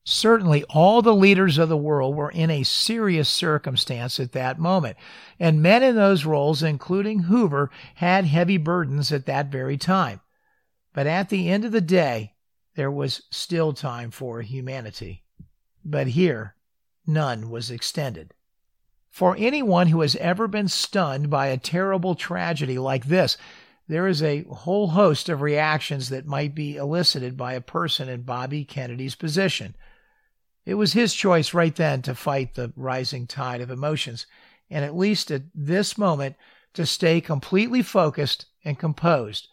Certainly, 0.10 0.64
all 0.70 1.02
the 1.02 1.14
leaders 1.14 1.58
of 1.58 1.68
the 1.68 1.76
world 1.76 2.16
were 2.16 2.32
in 2.32 2.50
a 2.50 2.64
serious 2.64 3.28
circumstance 3.28 4.22
at 4.22 4.32
that 4.32 4.58
moment, 4.58 4.96
and 5.38 5.62
men 5.62 5.84
in 5.84 5.98
those 5.98 6.24
roles, 6.24 6.64
including 6.64 7.24
Hoover, 7.24 7.70
had 7.96 8.24
heavy 8.24 8.56
burdens 8.56 9.12
at 9.12 9.26
that 9.26 9.48
very 9.48 9.76
time. 9.76 10.22
But 10.94 11.08
at 11.08 11.28
the 11.28 11.50
end 11.50 11.66
of 11.66 11.74
the 11.74 11.82
day, 11.82 12.36
there 12.76 12.90
was 12.90 13.24
still 13.32 13.74
time 13.74 14.10
for 14.10 14.42
humanity. 14.42 15.26
but 15.84 16.08
here 16.08 16.56
none 17.06 17.50
was 17.50 17.70
extended. 17.70 18.34
For 19.10 19.36
anyone 19.38 19.88
who 19.88 20.00
has 20.00 20.16
ever 20.16 20.48
been 20.48 20.70
stunned 20.70 21.30
by 21.30 21.48
a 21.48 21.58
terrible 21.58 22.16
tragedy 22.16 22.80
like 22.80 23.08
this, 23.08 23.36
there 23.90 24.08
is 24.08 24.24
a 24.24 24.44
whole 24.44 24.88
host 24.88 25.28
of 25.28 25.42
reactions 25.42 26.08
that 26.10 26.26
might 26.26 26.56
be 26.56 26.78
elicited 26.78 27.36
by 27.36 27.56
a 27.56 27.62
person 27.62 28.08
in 28.08 28.22
Bobby 28.22 28.64
Kennedy's 28.64 29.16
position. 29.16 29.76
It 30.68 30.74
was 30.74 30.92
his 30.92 31.14
choice 31.14 31.54
right 31.54 31.74
then 31.74 32.02
to 32.02 32.14
fight 32.14 32.56
the 32.56 32.74
rising 32.76 33.26
tide 33.26 33.62
of 33.62 33.72
emotions, 33.72 34.26
and 34.70 34.84
at 34.84 34.98
least 34.98 35.32
at 35.32 35.44
this 35.56 35.98
moment 35.98 36.36
to 36.74 36.86
stay 36.86 37.22
completely 37.22 37.82
focused 37.82 38.48
and 38.66 38.78
composed, 38.78 39.48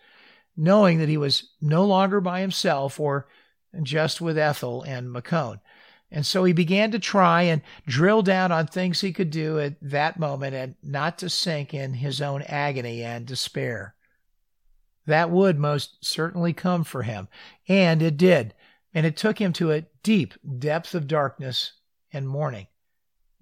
knowing 0.56 0.98
that 0.98 1.08
he 1.08 1.16
was 1.16 1.50
no 1.60 1.84
longer 1.84 2.20
by 2.20 2.40
himself 2.40 2.98
or 2.98 3.28
just 3.84 4.20
with 4.20 4.36
Ethel 4.36 4.82
and 4.82 5.06
McCone. 5.06 5.60
And 6.10 6.26
so 6.26 6.42
he 6.42 6.52
began 6.52 6.90
to 6.90 6.98
try 6.98 7.42
and 7.42 7.62
drill 7.86 8.22
down 8.22 8.50
on 8.50 8.66
things 8.66 9.00
he 9.00 9.12
could 9.12 9.30
do 9.30 9.60
at 9.60 9.76
that 9.82 10.18
moment 10.18 10.56
and 10.56 10.74
not 10.82 11.18
to 11.18 11.30
sink 11.30 11.72
in 11.72 11.94
his 11.94 12.20
own 12.20 12.42
agony 12.42 13.04
and 13.04 13.24
despair. 13.24 13.94
That 15.06 15.30
would 15.30 15.60
most 15.60 16.04
certainly 16.04 16.52
come 16.52 16.82
for 16.82 17.04
him, 17.04 17.28
and 17.68 18.02
it 18.02 18.16
did 18.16 18.52
and 18.94 19.04
it 19.04 19.16
took 19.16 19.38
him 19.38 19.52
to 19.54 19.72
a 19.72 19.84
deep 20.02 20.34
depth 20.58 20.94
of 20.94 21.08
darkness 21.08 21.72
and 22.12 22.28
mourning, 22.28 22.68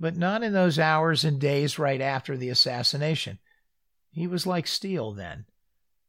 but 0.00 0.16
not 0.16 0.42
in 0.42 0.54
those 0.54 0.78
hours 0.78 1.24
and 1.24 1.38
days 1.38 1.78
right 1.78 2.00
after 2.00 2.36
the 2.36 2.48
assassination. 2.48 3.38
He 4.10 4.26
was 4.26 4.46
like 4.46 4.66
steel 4.66 5.12
then. 5.12 5.44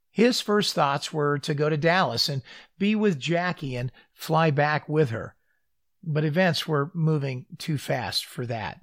His 0.09 0.41
first 0.41 0.73
thoughts 0.73 1.12
were 1.12 1.39
to 1.39 1.53
go 1.53 1.69
to 1.69 1.77
Dallas 1.77 2.29
and 2.29 2.41
be 2.77 2.95
with 2.95 3.19
Jackie 3.19 3.75
and 3.75 3.91
fly 4.13 4.51
back 4.51 4.88
with 4.88 5.09
her. 5.09 5.35
But 6.03 6.23
events 6.23 6.67
were 6.67 6.91
moving 6.93 7.45
too 7.57 7.77
fast 7.77 8.25
for 8.25 8.45
that. 8.45 8.79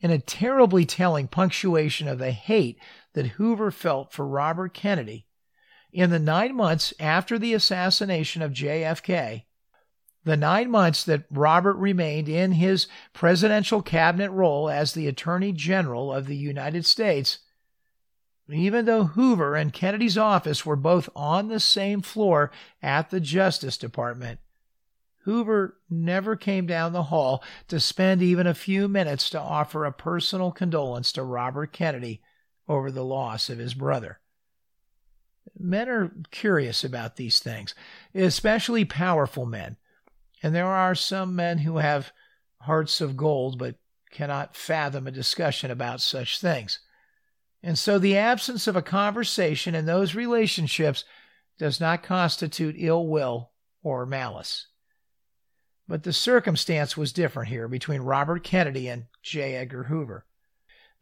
In 0.00 0.10
a 0.10 0.18
terribly 0.18 0.84
telling 0.84 1.26
punctuation 1.26 2.06
of 2.06 2.18
the 2.18 2.30
hate 2.30 2.78
that 3.14 3.26
Hoover 3.26 3.70
felt 3.70 4.12
for 4.12 4.26
Robert 4.26 4.72
Kennedy, 4.72 5.26
in 5.92 6.10
the 6.10 6.18
nine 6.18 6.54
months 6.54 6.92
after 7.00 7.38
the 7.38 7.54
assassination 7.54 8.42
of 8.42 8.52
JFK, 8.52 9.45
the 10.26 10.36
nine 10.36 10.68
months 10.68 11.04
that 11.04 11.22
Robert 11.30 11.76
remained 11.76 12.28
in 12.28 12.50
his 12.50 12.88
presidential 13.12 13.80
cabinet 13.80 14.32
role 14.32 14.68
as 14.68 14.92
the 14.92 15.06
Attorney 15.06 15.52
General 15.52 16.12
of 16.12 16.26
the 16.26 16.36
United 16.36 16.84
States, 16.84 17.38
even 18.48 18.86
though 18.86 19.04
Hoover 19.04 19.54
and 19.54 19.72
Kennedy's 19.72 20.18
office 20.18 20.66
were 20.66 20.74
both 20.74 21.08
on 21.14 21.46
the 21.46 21.60
same 21.60 22.02
floor 22.02 22.50
at 22.82 23.10
the 23.10 23.20
Justice 23.20 23.78
Department, 23.78 24.40
Hoover 25.26 25.76
never 25.88 26.34
came 26.34 26.66
down 26.66 26.92
the 26.92 27.04
hall 27.04 27.44
to 27.68 27.78
spend 27.78 28.20
even 28.20 28.48
a 28.48 28.54
few 28.54 28.88
minutes 28.88 29.30
to 29.30 29.40
offer 29.40 29.84
a 29.84 29.92
personal 29.92 30.50
condolence 30.50 31.12
to 31.12 31.22
Robert 31.22 31.72
Kennedy 31.72 32.20
over 32.68 32.90
the 32.90 33.04
loss 33.04 33.48
of 33.48 33.58
his 33.58 33.74
brother. 33.74 34.18
Men 35.56 35.88
are 35.88 36.12
curious 36.32 36.82
about 36.82 37.14
these 37.14 37.38
things, 37.38 37.76
especially 38.12 38.84
powerful 38.84 39.46
men 39.46 39.76
and 40.46 40.54
there 40.54 40.68
are 40.68 40.94
some 40.94 41.34
men 41.34 41.58
who 41.58 41.78
have 41.78 42.12
hearts 42.60 43.00
of 43.00 43.16
gold 43.16 43.58
but 43.58 43.74
cannot 44.12 44.54
fathom 44.54 45.08
a 45.08 45.10
discussion 45.10 45.72
about 45.72 46.00
such 46.00 46.38
things. 46.38 46.78
And 47.64 47.76
so 47.76 47.98
the 47.98 48.16
absence 48.16 48.68
of 48.68 48.76
a 48.76 48.80
conversation 48.80 49.74
in 49.74 49.86
those 49.86 50.14
relationships 50.14 51.02
does 51.58 51.80
not 51.80 52.04
constitute 52.04 52.76
ill 52.78 53.08
will 53.08 53.50
or 53.82 54.06
malice. 54.06 54.68
But 55.88 56.04
the 56.04 56.12
circumstance 56.12 56.96
was 56.96 57.12
different 57.12 57.48
here 57.48 57.66
between 57.66 58.02
Robert 58.02 58.44
Kennedy 58.44 58.86
and 58.86 59.06
J. 59.24 59.56
Edgar 59.56 59.82
Hoover. 59.82 60.26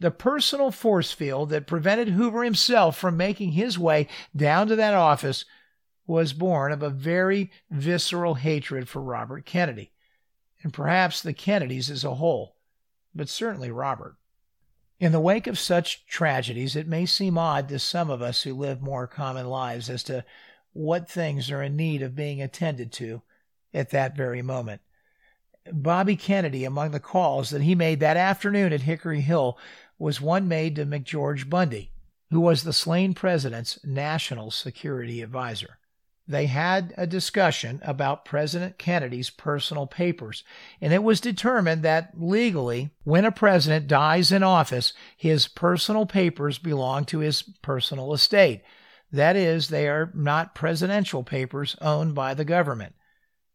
The 0.00 0.10
personal 0.10 0.70
force 0.70 1.12
field 1.12 1.50
that 1.50 1.66
prevented 1.66 2.08
Hoover 2.08 2.44
himself 2.44 2.96
from 2.96 3.18
making 3.18 3.52
his 3.52 3.78
way 3.78 4.08
down 4.34 4.68
to 4.68 4.76
that 4.76 4.94
office 4.94 5.44
was 6.06 6.32
born 6.32 6.70
of 6.70 6.82
a 6.82 6.90
very 6.90 7.50
visceral 7.70 8.34
hatred 8.34 8.88
for 8.88 9.00
Robert 9.00 9.46
Kennedy, 9.46 9.90
and 10.62 10.72
perhaps 10.72 11.22
the 11.22 11.32
Kennedys 11.32 11.90
as 11.90 12.04
a 12.04 12.16
whole, 12.16 12.56
but 13.14 13.28
certainly 13.28 13.70
Robert. 13.70 14.16
In 15.00 15.12
the 15.12 15.20
wake 15.20 15.46
of 15.46 15.58
such 15.58 16.06
tragedies, 16.06 16.76
it 16.76 16.86
may 16.86 17.06
seem 17.06 17.38
odd 17.38 17.68
to 17.68 17.78
some 17.78 18.10
of 18.10 18.22
us 18.22 18.42
who 18.42 18.54
live 18.54 18.82
more 18.82 19.06
common 19.06 19.48
lives 19.48 19.90
as 19.90 20.02
to 20.04 20.24
what 20.72 21.08
things 21.08 21.50
are 21.50 21.62
in 21.62 21.76
need 21.76 22.02
of 22.02 22.14
being 22.14 22.42
attended 22.42 22.92
to 22.92 23.22
at 23.72 23.90
that 23.90 24.16
very 24.16 24.42
moment. 24.42 24.82
Bobby 25.72 26.16
Kennedy, 26.16 26.64
among 26.64 26.90
the 26.90 27.00
calls 27.00 27.50
that 27.50 27.62
he 27.62 27.74
made 27.74 28.00
that 28.00 28.18
afternoon 28.18 28.72
at 28.72 28.82
Hickory 28.82 29.22
Hill, 29.22 29.58
was 29.98 30.20
one 30.20 30.46
made 30.46 30.76
to 30.76 30.84
McGeorge 30.84 31.48
Bundy, 31.48 31.90
who 32.30 32.40
was 32.40 32.62
the 32.62 32.72
slain 32.72 33.14
president's 33.14 33.82
national 33.84 34.50
security 34.50 35.22
advisor 35.22 35.78
they 36.26 36.46
had 36.46 36.94
a 36.96 37.06
discussion 37.06 37.80
about 37.82 38.24
President 38.24 38.78
Kennedy's 38.78 39.28
personal 39.28 39.86
papers, 39.86 40.42
and 40.80 40.92
it 40.92 41.02
was 41.02 41.20
determined 41.20 41.82
that 41.82 42.12
legally, 42.16 42.90
when 43.04 43.26
a 43.26 43.32
president 43.32 43.88
dies 43.88 44.32
in 44.32 44.42
office, 44.42 44.94
his 45.16 45.46
personal 45.46 46.06
papers 46.06 46.58
belong 46.58 47.04
to 47.06 47.18
his 47.18 47.42
personal 47.42 48.14
estate. 48.14 48.62
That 49.12 49.36
is, 49.36 49.68
they 49.68 49.86
are 49.86 50.10
not 50.14 50.54
presidential 50.54 51.22
papers 51.22 51.76
owned 51.80 52.14
by 52.14 52.32
the 52.32 52.44
government. 52.44 52.94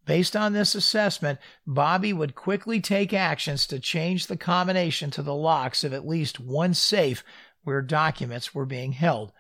Based 0.06 0.36
on 0.36 0.54
this 0.54 0.74
assessment, 0.76 1.40
Bobby 1.68 2.14
would 2.14 2.34
quickly 2.34 2.80
take 2.80 3.14
actions 3.14 3.68
to 3.68 3.80
change 3.80 4.28
the 4.28 4.38
combination 4.38 5.12
to 5.12 5.22
the 5.22 5.36
locks 5.36 5.84
of 5.84 5.94
at 5.94 6.08
least 6.08 6.40
one 6.40 6.74
safe 6.74 7.24
where 7.64 7.82
documents 7.82 8.56
were 8.56 8.66
being 8.66 8.94
held. 8.94 9.32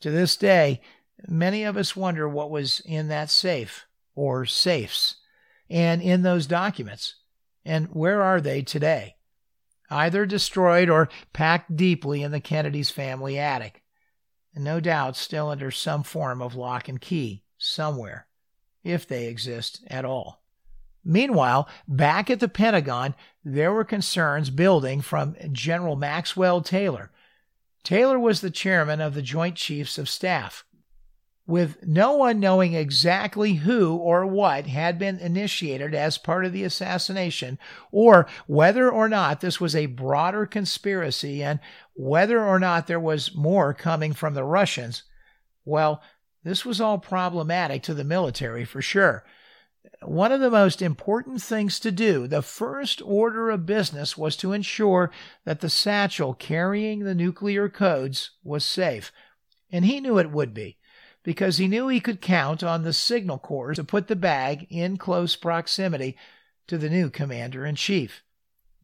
To 0.00 0.10
this 0.10 0.36
day, 0.36 0.82
Many 1.26 1.64
of 1.64 1.76
us 1.76 1.96
wonder 1.96 2.28
what 2.28 2.50
was 2.50 2.80
in 2.84 3.08
that 3.08 3.30
safe 3.30 3.86
or 4.14 4.44
safes 4.46 5.16
and 5.70 6.02
in 6.02 6.22
those 6.22 6.46
documents. 6.46 7.16
And 7.64 7.88
where 7.88 8.22
are 8.22 8.40
they 8.40 8.62
today? 8.62 9.16
Either 9.90 10.26
destroyed 10.26 10.88
or 10.88 11.08
packed 11.32 11.76
deeply 11.76 12.22
in 12.22 12.32
the 12.32 12.40
Kennedy's 12.40 12.90
family 12.90 13.38
attic. 13.38 13.82
And 14.54 14.64
no 14.64 14.80
doubt 14.80 15.16
still 15.16 15.48
under 15.48 15.70
some 15.70 16.02
form 16.02 16.40
of 16.40 16.54
lock 16.54 16.88
and 16.88 17.00
key 17.00 17.42
somewhere, 17.58 18.26
if 18.82 19.06
they 19.06 19.26
exist 19.26 19.84
at 19.88 20.04
all. 20.04 20.42
Meanwhile, 21.04 21.68
back 21.86 22.30
at 22.30 22.40
the 22.40 22.48
Pentagon, 22.48 23.14
there 23.44 23.72
were 23.72 23.84
concerns 23.84 24.50
building 24.50 25.00
from 25.00 25.36
General 25.52 25.94
Maxwell 25.94 26.62
Taylor. 26.62 27.12
Taylor 27.84 28.18
was 28.18 28.40
the 28.40 28.50
chairman 28.50 29.00
of 29.00 29.14
the 29.14 29.22
Joint 29.22 29.54
Chiefs 29.54 29.98
of 29.98 30.08
Staff 30.08 30.64
with 31.46 31.86
no 31.86 32.16
one 32.16 32.40
knowing 32.40 32.74
exactly 32.74 33.54
who 33.54 33.94
or 33.96 34.26
what 34.26 34.66
had 34.66 34.98
been 34.98 35.18
initiated 35.18 35.94
as 35.94 36.18
part 36.18 36.44
of 36.44 36.52
the 36.52 36.64
assassination, 36.64 37.58
or 37.92 38.26
whether 38.46 38.90
or 38.90 39.08
not 39.08 39.40
this 39.40 39.60
was 39.60 39.76
a 39.76 39.86
broader 39.86 40.44
conspiracy 40.44 41.42
and 41.42 41.60
whether 41.94 42.44
or 42.44 42.58
not 42.58 42.86
there 42.86 43.00
was 43.00 43.34
more 43.34 43.72
coming 43.72 44.12
from 44.12 44.34
the 44.34 44.44
Russians, 44.44 45.04
well, 45.64 46.02
this 46.42 46.64
was 46.64 46.80
all 46.80 46.98
problematic 46.98 47.82
to 47.84 47.94
the 47.94 48.04
military 48.04 48.64
for 48.64 48.82
sure. 48.82 49.24
One 50.02 50.32
of 50.32 50.40
the 50.40 50.50
most 50.50 50.82
important 50.82 51.40
things 51.42 51.78
to 51.80 51.92
do, 51.92 52.26
the 52.26 52.42
first 52.42 53.00
order 53.04 53.50
of 53.50 53.66
business, 53.66 54.18
was 54.18 54.36
to 54.38 54.52
ensure 54.52 55.12
that 55.44 55.60
the 55.60 55.70
satchel 55.70 56.34
carrying 56.34 57.00
the 57.00 57.14
nuclear 57.14 57.68
codes 57.68 58.32
was 58.42 58.64
safe. 58.64 59.12
And 59.70 59.84
he 59.84 60.00
knew 60.00 60.18
it 60.18 60.30
would 60.30 60.52
be 60.52 60.76
because 61.26 61.56
he 61.58 61.66
knew 61.66 61.88
he 61.88 61.98
could 61.98 62.20
count 62.20 62.62
on 62.62 62.84
the 62.84 62.92
signal 62.92 63.36
corps 63.36 63.74
to 63.74 63.82
put 63.82 64.06
the 64.06 64.14
bag 64.14 64.64
in 64.70 64.96
close 64.96 65.34
proximity 65.34 66.16
to 66.68 66.78
the 66.78 66.88
new 66.88 67.10
commander 67.10 67.66
in 67.66 67.74
chief. 67.74 68.22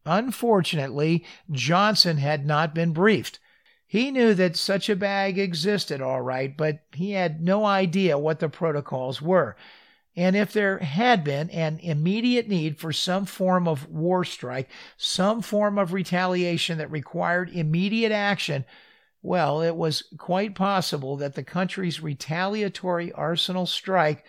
Unfortunately, 0.04 1.24
Johnson 1.52 2.16
had 2.16 2.44
not 2.44 2.74
been 2.74 2.92
briefed. 2.92 3.38
He 3.86 4.10
knew 4.10 4.34
that 4.34 4.56
such 4.56 4.88
a 4.88 4.96
bag 4.96 5.38
existed 5.38 6.02
all 6.02 6.20
right, 6.20 6.56
but 6.56 6.80
he 6.90 7.12
had 7.12 7.40
no 7.40 7.64
idea 7.64 8.18
what 8.18 8.40
the 8.40 8.48
protocols 8.48 9.22
were. 9.22 9.54
And 10.16 10.34
if 10.34 10.52
there 10.52 10.78
had 10.78 11.22
been 11.22 11.48
an 11.50 11.78
immediate 11.78 12.48
need 12.48 12.76
for 12.76 12.92
some 12.92 13.24
form 13.24 13.68
of 13.68 13.88
war 13.88 14.24
strike, 14.24 14.68
some 14.96 15.42
form 15.42 15.78
of 15.78 15.92
retaliation 15.92 16.78
that 16.78 16.90
required 16.90 17.50
immediate 17.50 18.10
action, 18.10 18.64
well, 19.22 19.62
it 19.62 19.76
was 19.76 20.02
quite 20.18 20.54
possible 20.54 21.16
that 21.16 21.34
the 21.34 21.44
country's 21.44 22.02
retaliatory 22.02 23.12
arsenal 23.12 23.66
strike 23.66 24.24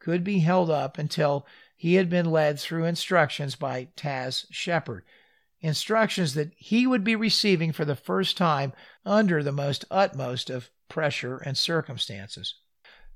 could 0.00 0.24
be 0.24 0.40
held 0.40 0.68
up 0.68 0.98
until 0.98 1.46
he 1.76 1.94
had 1.94 2.10
been 2.10 2.30
led 2.30 2.58
through 2.58 2.84
instructions 2.84 3.54
by 3.54 3.88
Taz 3.96 4.46
Shepard, 4.50 5.04
instructions 5.60 6.34
that 6.34 6.52
he 6.56 6.86
would 6.86 7.04
be 7.04 7.14
receiving 7.14 7.72
for 7.72 7.84
the 7.84 7.94
first 7.94 8.36
time 8.36 8.72
under 9.06 9.42
the 9.42 9.52
most 9.52 9.84
utmost 9.90 10.50
of 10.50 10.70
pressure 10.88 11.38
and 11.38 11.56
circumstances. 11.56 12.56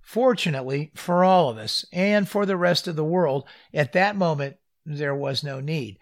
Fortunately 0.01 0.93
for 0.95 1.25
all 1.25 1.51
of 1.51 1.59
us 1.59 1.85
and 1.93 2.29
for 2.29 2.47
the 2.47 2.57
rest 2.57 2.87
of 2.87 2.95
the 2.95 3.05
world, 3.05 3.45
at 3.75 3.93
that 3.93 4.15
moment, 4.15 4.57
there 4.85 5.15
was 5.15 5.43
no 5.43 5.59
need. 5.59 5.99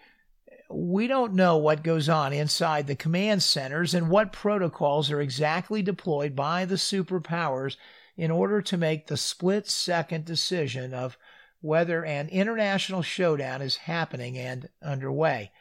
We 0.77 1.07
don't 1.07 1.35
know 1.35 1.57
what 1.57 1.85
goes 1.85 2.09
on 2.09 2.33
inside 2.33 2.89
the 2.89 2.97
command 2.97 3.45
centers 3.45 3.95
and 3.95 4.11
what 4.11 4.33
protocols 4.33 5.09
are 5.13 5.21
exactly 5.21 5.83
deployed 5.83 6.35
by 6.35 6.65
the 6.65 6.75
superpowers 6.75 7.77
in 8.17 8.33
order 8.33 8.61
to 8.63 8.77
make 8.77 9.07
the 9.07 9.17
split 9.17 9.69
second 9.69 10.25
decision 10.25 10.93
of 10.93 11.17
whether 11.61 12.05
an 12.05 12.29
international 12.29 13.03
showdown 13.03 13.63
is 13.63 13.77
happening 13.77 14.37
and 14.37 14.69
underway. 14.83 15.53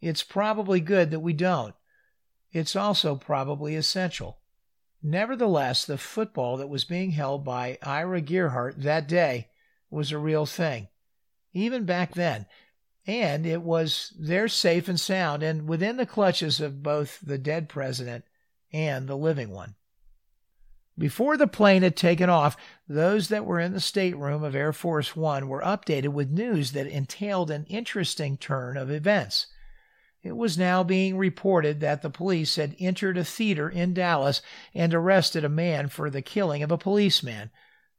It's 0.00 0.22
probably 0.22 0.80
good 0.80 1.10
that 1.10 1.20
we 1.20 1.32
don't. 1.32 1.74
It's 2.52 2.76
also 2.76 3.16
probably 3.16 3.74
essential. 3.74 4.38
Nevertheless, 5.02 5.84
the 5.84 5.98
football 5.98 6.56
that 6.58 6.68
was 6.68 6.84
being 6.84 7.10
held 7.10 7.44
by 7.44 7.78
Ira 7.82 8.22
Gearhart 8.22 8.82
that 8.82 9.08
day 9.08 9.48
was 9.90 10.12
a 10.12 10.18
real 10.18 10.46
thing, 10.46 10.88
even 11.52 11.84
back 11.84 12.14
then, 12.14 12.46
and 13.08 13.46
it 13.46 13.62
was 13.62 14.12
there 14.18 14.48
safe 14.48 14.86
and 14.86 15.00
sound 15.00 15.42
and 15.42 15.66
within 15.66 15.96
the 15.96 16.04
clutches 16.04 16.60
of 16.60 16.82
both 16.82 17.18
the 17.22 17.38
dead 17.38 17.66
president 17.66 18.22
and 18.70 19.08
the 19.08 19.16
living 19.16 19.48
one. 19.48 19.74
Before 20.98 21.38
the 21.38 21.46
plane 21.46 21.82
had 21.82 21.96
taken 21.96 22.28
off, 22.28 22.54
those 22.86 23.28
that 23.28 23.46
were 23.46 23.60
in 23.60 23.72
the 23.72 23.80
stateroom 23.80 24.42
of 24.42 24.54
Air 24.54 24.74
Force 24.74 25.16
One 25.16 25.48
were 25.48 25.62
updated 25.62 26.08
with 26.08 26.30
news 26.30 26.72
that 26.72 26.86
entailed 26.86 27.50
an 27.50 27.64
interesting 27.64 28.36
turn 28.36 28.76
of 28.76 28.90
events. 28.90 29.46
It 30.22 30.36
was 30.36 30.58
now 30.58 30.82
being 30.82 31.16
reported 31.16 31.80
that 31.80 32.02
the 32.02 32.10
police 32.10 32.56
had 32.56 32.76
entered 32.78 33.16
a 33.16 33.24
theater 33.24 33.70
in 33.70 33.94
Dallas 33.94 34.42
and 34.74 34.92
arrested 34.92 35.44
a 35.44 35.48
man 35.48 35.88
for 35.88 36.10
the 36.10 36.20
killing 36.20 36.62
of 36.62 36.70
a 36.70 36.76
policeman, 36.76 37.52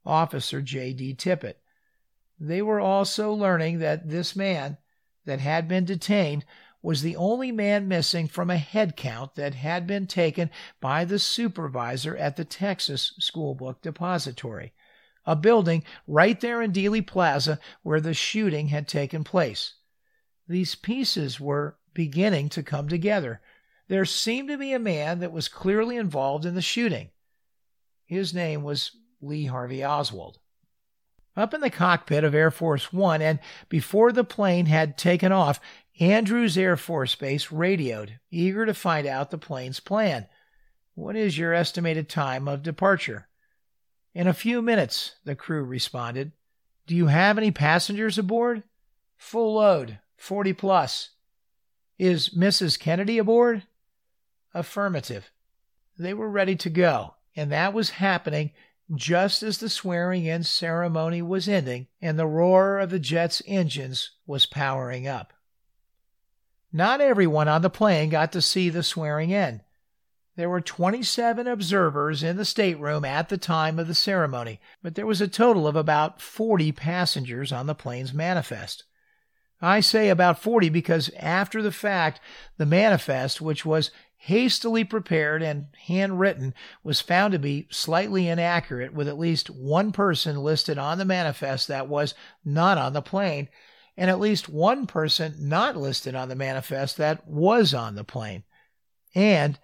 Officer 0.05 0.61
J.D. 0.61 1.15
Tippit. 1.15 1.55
They 2.39 2.61
were 2.61 2.79
also 2.79 3.33
learning 3.33 3.79
that 3.79 4.09
this 4.09 4.35
man 4.35 4.77
that 5.29 5.39
had 5.39 5.67
been 5.67 5.85
detained 5.85 6.43
was 6.81 7.03
the 7.03 7.15
only 7.15 7.51
man 7.51 7.87
missing 7.87 8.27
from 8.27 8.49
a 8.49 8.57
head 8.57 8.95
count 8.95 9.35
that 9.35 9.53
had 9.53 9.85
been 9.85 10.07
taken 10.07 10.49
by 10.81 11.05
the 11.05 11.19
supervisor 11.19 12.17
at 12.17 12.35
the 12.35 12.43
Texas 12.43 13.13
Schoolbook 13.19 13.79
Depository, 13.81 14.73
a 15.27 15.35
building 15.35 15.83
right 16.07 16.41
there 16.41 16.63
in 16.63 16.71
Dealey 16.71 17.05
Plaza 17.05 17.59
where 17.83 18.01
the 18.01 18.15
shooting 18.15 18.69
had 18.69 18.87
taken 18.87 19.23
place. 19.23 19.75
These 20.47 20.73
pieces 20.73 21.39
were 21.39 21.77
beginning 21.93 22.49
to 22.49 22.63
come 22.63 22.87
together. 22.87 23.39
There 23.87 24.05
seemed 24.05 24.49
to 24.49 24.57
be 24.57 24.73
a 24.73 24.79
man 24.79 25.19
that 25.19 25.31
was 25.31 25.47
clearly 25.47 25.95
involved 25.95 26.43
in 26.43 26.55
the 26.55 26.61
shooting. 26.61 27.11
His 28.07 28.33
name 28.33 28.63
was 28.63 28.97
Lee 29.21 29.45
Harvey 29.45 29.85
Oswald. 29.85 30.39
Up 31.35 31.53
in 31.53 31.61
the 31.61 31.69
cockpit 31.69 32.23
of 32.23 32.35
Air 32.35 32.51
Force 32.51 32.91
One, 32.91 33.21
and 33.21 33.39
before 33.69 34.11
the 34.11 34.23
plane 34.23 34.65
had 34.65 34.97
taken 34.97 35.31
off, 35.31 35.59
Andrews 35.99 36.57
Air 36.57 36.77
Force 36.77 37.15
Base 37.15 37.51
radioed, 37.51 38.19
eager 38.31 38.65
to 38.65 38.73
find 38.73 39.05
out 39.05 39.31
the 39.31 39.37
plane's 39.37 39.79
plan. 39.79 40.27
What 40.95 41.15
is 41.15 41.37
your 41.37 41.53
estimated 41.53 42.09
time 42.09 42.47
of 42.47 42.63
departure? 42.63 43.27
In 44.13 44.27
a 44.27 44.33
few 44.33 44.61
minutes, 44.61 45.15
the 45.23 45.35
crew 45.35 45.63
responded. 45.63 46.31
Do 46.87 46.95
you 46.95 47.07
have 47.07 47.37
any 47.37 47.51
passengers 47.51 48.17
aboard? 48.17 48.63
Full 49.17 49.55
load, 49.55 49.99
40 50.17 50.53
plus. 50.53 51.11
Is 51.97 52.29
Mrs. 52.29 52.79
Kennedy 52.79 53.17
aboard? 53.17 53.63
Affirmative. 54.53 55.31
They 55.97 56.13
were 56.13 56.29
ready 56.29 56.55
to 56.55 56.69
go, 56.69 57.15
and 57.35 57.51
that 57.51 57.73
was 57.73 57.91
happening 57.91 58.51
just 58.95 59.43
as 59.43 59.59
the 59.59 59.69
swearing 59.69 60.25
in 60.25 60.43
ceremony 60.43 61.21
was 61.21 61.47
ending 61.47 61.87
and 62.01 62.17
the 62.17 62.27
roar 62.27 62.79
of 62.79 62.89
the 62.89 62.99
jet's 62.99 63.41
engines 63.45 64.11
was 64.25 64.45
powering 64.45 65.07
up. 65.07 65.33
Not 66.71 67.01
everyone 67.01 67.47
on 67.47 67.61
the 67.61 67.69
plane 67.69 68.09
got 68.09 68.31
to 68.33 68.41
see 68.41 68.69
the 68.69 68.83
swearing 68.83 69.31
in. 69.31 69.61
There 70.35 70.49
were 70.49 70.61
27 70.61 71.47
observers 71.47 72.23
in 72.23 72.37
the 72.37 72.45
stateroom 72.45 73.03
at 73.03 73.29
the 73.29 73.37
time 73.37 73.77
of 73.77 73.87
the 73.87 73.95
ceremony, 73.95 74.59
but 74.81 74.95
there 74.95 75.05
was 75.05 75.19
a 75.19 75.27
total 75.27 75.67
of 75.67 75.75
about 75.75 76.21
40 76.21 76.71
passengers 76.71 77.51
on 77.51 77.67
the 77.67 77.75
plane's 77.75 78.13
manifest. 78.13 78.85
I 79.61 79.81
say 79.81 80.07
about 80.07 80.41
40 80.41 80.69
because 80.69 81.11
after 81.19 81.61
the 81.61 81.71
fact, 81.71 82.21
the 82.57 82.65
manifest, 82.65 83.41
which 83.41 83.65
was 83.65 83.91
hastily 84.21 84.83
prepared 84.83 85.41
and 85.41 85.67
handwritten, 85.87 86.53
was 86.83 86.99
found 87.01 87.31
to 87.31 87.39
be 87.39 87.67
slightly 87.71 88.27
inaccurate, 88.27 88.93
with 88.93 89.07
at 89.07 89.17
least 89.17 89.49
one 89.49 89.91
person 89.91 90.35
listed 90.37 90.77
on 90.77 90.97
the 90.97 91.05
manifest 91.05 91.69
that 91.69 91.87
was 91.87 92.13
not 92.43 92.77
on 92.77 92.93
the 92.93 93.01
plane, 93.01 93.47
and 93.95 94.09
at 94.09 94.19
least 94.19 94.49
one 94.49 94.85
person 94.85 95.35
not 95.39 95.75
listed 95.75 96.15
on 96.15 96.27
the 96.27 96.35
manifest 96.35 96.97
that 96.97 97.25
was 97.27 97.73
on 97.73 97.95
the 97.95 98.03
plane. 98.03 98.43
And 99.15 99.57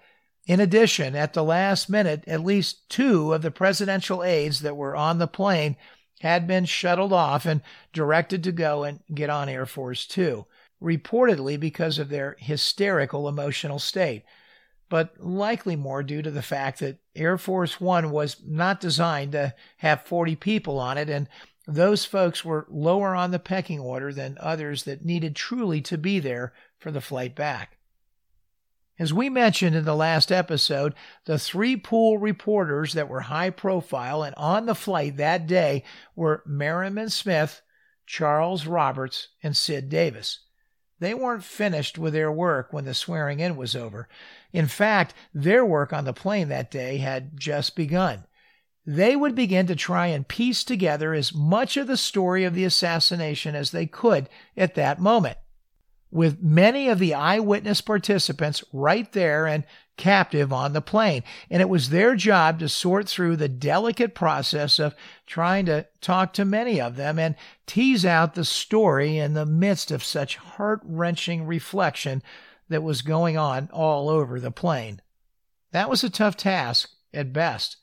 in 0.45 0.59
addition, 0.59 1.15
at 1.15 1.33
the 1.33 1.43
last 1.43 1.89
minute, 1.89 2.23
at 2.25 2.43
least 2.43 2.89
two 2.89 3.33
of 3.33 3.41
the 3.41 3.51
presidential 3.51 4.23
aides 4.23 4.61
that 4.61 4.77
were 4.77 4.95
on 4.95 5.17
the 5.17 5.27
plane 5.27 5.75
had 6.21 6.47
been 6.47 6.65
shuttled 6.65 7.11
off 7.11 7.45
and 7.45 7.61
directed 7.91 8.43
to 8.43 8.51
go 8.51 8.83
and 8.83 9.01
get 9.13 9.29
on 9.29 9.49
Air 9.49 9.65
Force 9.65 10.07
Two, 10.07 10.45
reportedly 10.81 11.59
because 11.59 11.99
of 11.99 12.09
their 12.09 12.37
hysterical 12.39 13.27
emotional 13.27 13.79
state, 13.79 14.23
but 14.89 15.19
likely 15.19 15.75
more 15.75 16.03
due 16.03 16.21
to 16.21 16.31
the 16.31 16.41
fact 16.41 16.79
that 16.79 16.99
Air 17.15 17.37
Force 17.37 17.81
One 17.81 18.11
was 18.11 18.37
not 18.45 18.79
designed 18.79 19.31
to 19.33 19.53
have 19.77 20.03
40 20.03 20.35
people 20.35 20.79
on 20.79 20.97
it 20.97 21.09
and 21.09 21.27
those 21.67 22.05
folks 22.05 22.45
were 22.45 22.67
lower 22.69 23.15
on 23.15 23.31
the 23.31 23.39
pecking 23.39 23.79
order 23.79 24.13
than 24.13 24.37
others 24.39 24.83
that 24.83 25.03
needed 25.03 25.35
truly 25.35 25.81
to 25.81 25.97
be 25.97 26.19
there 26.19 26.53
for 26.77 26.91
the 26.91 27.01
flight 27.01 27.35
back. 27.35 27.77
As 28.97 29.11
we 29.11 29.29
mentioned 29.29 29.75
in 29.75 29.83
the 29.83 29.95
last 29.95 30.31
episode, 30.31 30.93
the 31.25 31.37
three 31.37 31.75
pool 31.75 32.17
reporters 32.17 32.93
that 32.93 33.09
were 33.09 33.21
high 33.21 33.49
profile 33.49 34.23
and 34.23 34.33
on 34.35 34.67
the 34.67 34.75
flight 34.75 35.17
that 35.17 35.47
day 35.47 35.83
were 36.15 36.43
Merriman 36.45 37.09
Smith, 37.09 37.61
Charles 38.05 38.65
Roberts, 38.65 39.29
and 39.43 39.57
Sid 39.57 39.89
Davis. 39.89 40.44
They 40.99 41.13
weren't 41.13 41.43
finished 41.43 41.97
with 41.97 42.13
their 42.13 42.31
work 42.31 42.71
when 42.71 42.85
the 42.85 42.93
swearing 42.93 43.39
in 43.39 43.57
was 43.57 43.75
over. 43.75 44.07
In 44.53 44.67
fact, 44.67 45.13
their 45.33 45.65
work 45.65 45.91
on 45.91 46.05
the 46.05 46.13
plane 46.13 46.47
that 46.49 46.71
day 46.71 46.97
had 46.97 47.37
just 47.39 47.75
begun 47.75 48.25
they 48.85 49.15
would 49.15 49.35
begin 49.35 49.65
to 49.67 49.75
try 49.75 50.07
and 50.07 50.27
piece 50.27 50.63
together 50.63 51.13
as 51.13 51.33
much 51.33 51.75
of 51.77 51.87
the 51.87 51.97
story 51.97 52.43
of 52.43 52.53
the 52.53 52.65
assassination 52.65 53.55
as 53.55 53.71
they 53.71 53.85
could 53.85 54.29
at 54.55 54.75
that 54.75 54.99
moment. 54.99 55.37
With 56.11 56.41
many 56.41 56.87
of 56.87 56.99
the 56.99 57.13
eyewitness 57.13 57.81
participants 57.81 58.63
right 58.71 59.11
there 59.11 59.47
and 59.47 59.63
captive 59.97 60.51
on 60.51 60.73
the 60.73 60.81
plane. 60.81 61.23
And 61.49 61.61
it 61.61 61.69
was 61.69 61.89
their 61.89 62.15
job 62.15 62.59
to 62.59 62.69
sort 62.69 63.07
through 63.07 63.37
the 63.37 63.49
delicate 63.49 64.13
process 64.13 64.79
of 64.79 64.95
trying 65.25 65.65
to 65.67 65.87
talk 66.01 66.33
to 66.33 66.45
many 66.45 66.81
of 66.81 66.95
them 66.95 67.17
and 67.17 67.35
tease 67.65 68.05
out 68.05 68.35
the 68.35 68.45
story 68.45 69.17
in 69.17 69.33
the 69.33 69.45
midst 69.45 69.91
of 69.91 70.03
such 70.03 70.35
heart 70.35 70.81
wrenching 70.83 71.45
reflection 71.45 72.21
that 72.69 72.83
was 72.83 73.01
going 73.01 73.37
on 73.37 73.69
all 73.71 74.09
over 74.09 74.39
the 74.39 74.51
plane. 74.51 75.01
That 75.71 75.89
was 75.89 76.03
a 76.03 76.09
tough 76.09 76.37
task 76.37 76.89
at 77.13 77.33
best. 77.33 77.77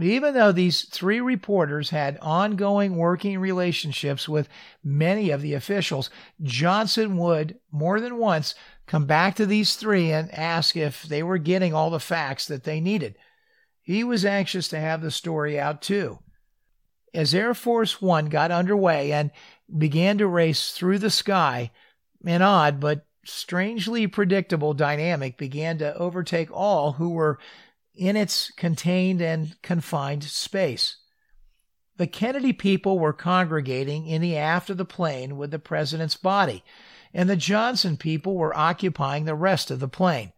Even 0.00 0.34
though 0.34 0.50
these 0.50 0.88
three 0.88 1.20
reporters 1.20 1.90
had 1.90 2.18
ongoing 2.20 2.96
working 2.96 3.38
relationships 3.38 4.28
with 4.28 4.48
many 4.82 5.30
of 5.30 5.40
the 5.40 5.54
officials, 5.54 6.10
Johnson 6.42 7.16
would, 7.16 7.60
more 7.70 8.00
than 8.00 8.18
once, 8.18 8.56
come 8.86 9.06
back 9.06 9.36
to 9.36 9.46
these 9.46 9.76
three 9.76 10.12
and 10.12 10.32
ask 10.32 10.76
if 10.76 11.02
they 11.04 11.22
were 11.22 11.38
getting 11.38 11.74
all 11.74 11.90
the 11.90 12.00
facts 12.00 12.46
that 12.46 12.64
they 12.64 12.80
needed. 12.80 13.16
He 13.80 14.04
was 14.04 14.24
anxious 14.24 14.68
to 14.68 14.80
have 14.80 15.02
the 15.02 15.10
story 15.10 15.58
out 15.58 15.82
too. 15.82 16.18
As 17.12 17.34
Air 17.34 17.54
Force 17.54 18.02
One 18.02 18.26
got 18.26 18.50
underway 18.50 19.12
and 19.12 19.30
began 19.76 20.18
to 20.18 20.26
race 20.26 20.72
through 20.72 20.98
the 20.98 21.10
sky, 21.10 21.70
an 22.24 22.42
odd 22.42 22.80
but 22.80 23.06
strangely 23.24 24.06
predictable 24.06 24.74
dynamic 24.74 25.38
began 25.38 25.78
to 25.78 25.96
overtake 25.96 26.50
all 26.50 26.92
who 26.92 27.10
were 27.10 27.38
in 27.94 28.16
its 28.16 28.50
contained 28.50 29.22
and 29.22 29.60
confined 29.62 30.24
space. 30.24 30.96
The 31.96 32.06
Kennedy 32.06 32.52
people 32.52 32.98
were 32.98 33.12
congregating 33.12 34.06
in 34.06 34.20
the 34.20 34.36
aft 34.36 34.68
of 34.68 34.76
the 34.76 34.84
plane 34.84 35.36
with 35.36 35.52
the 35.52 35.60
president's 35.60 36.16
body, 36.16 36.64
and 37.14 37.30
the 37.30 37.36
Johnson 37.36 37.96
people 37.96 38.34
were 38.34 38.56
occupying 38.56 39.24
the 39.24 39.34
rest 39.34 39.70
of 39.70 39.80
the 39.80 39.88
plane. 39.88 40.32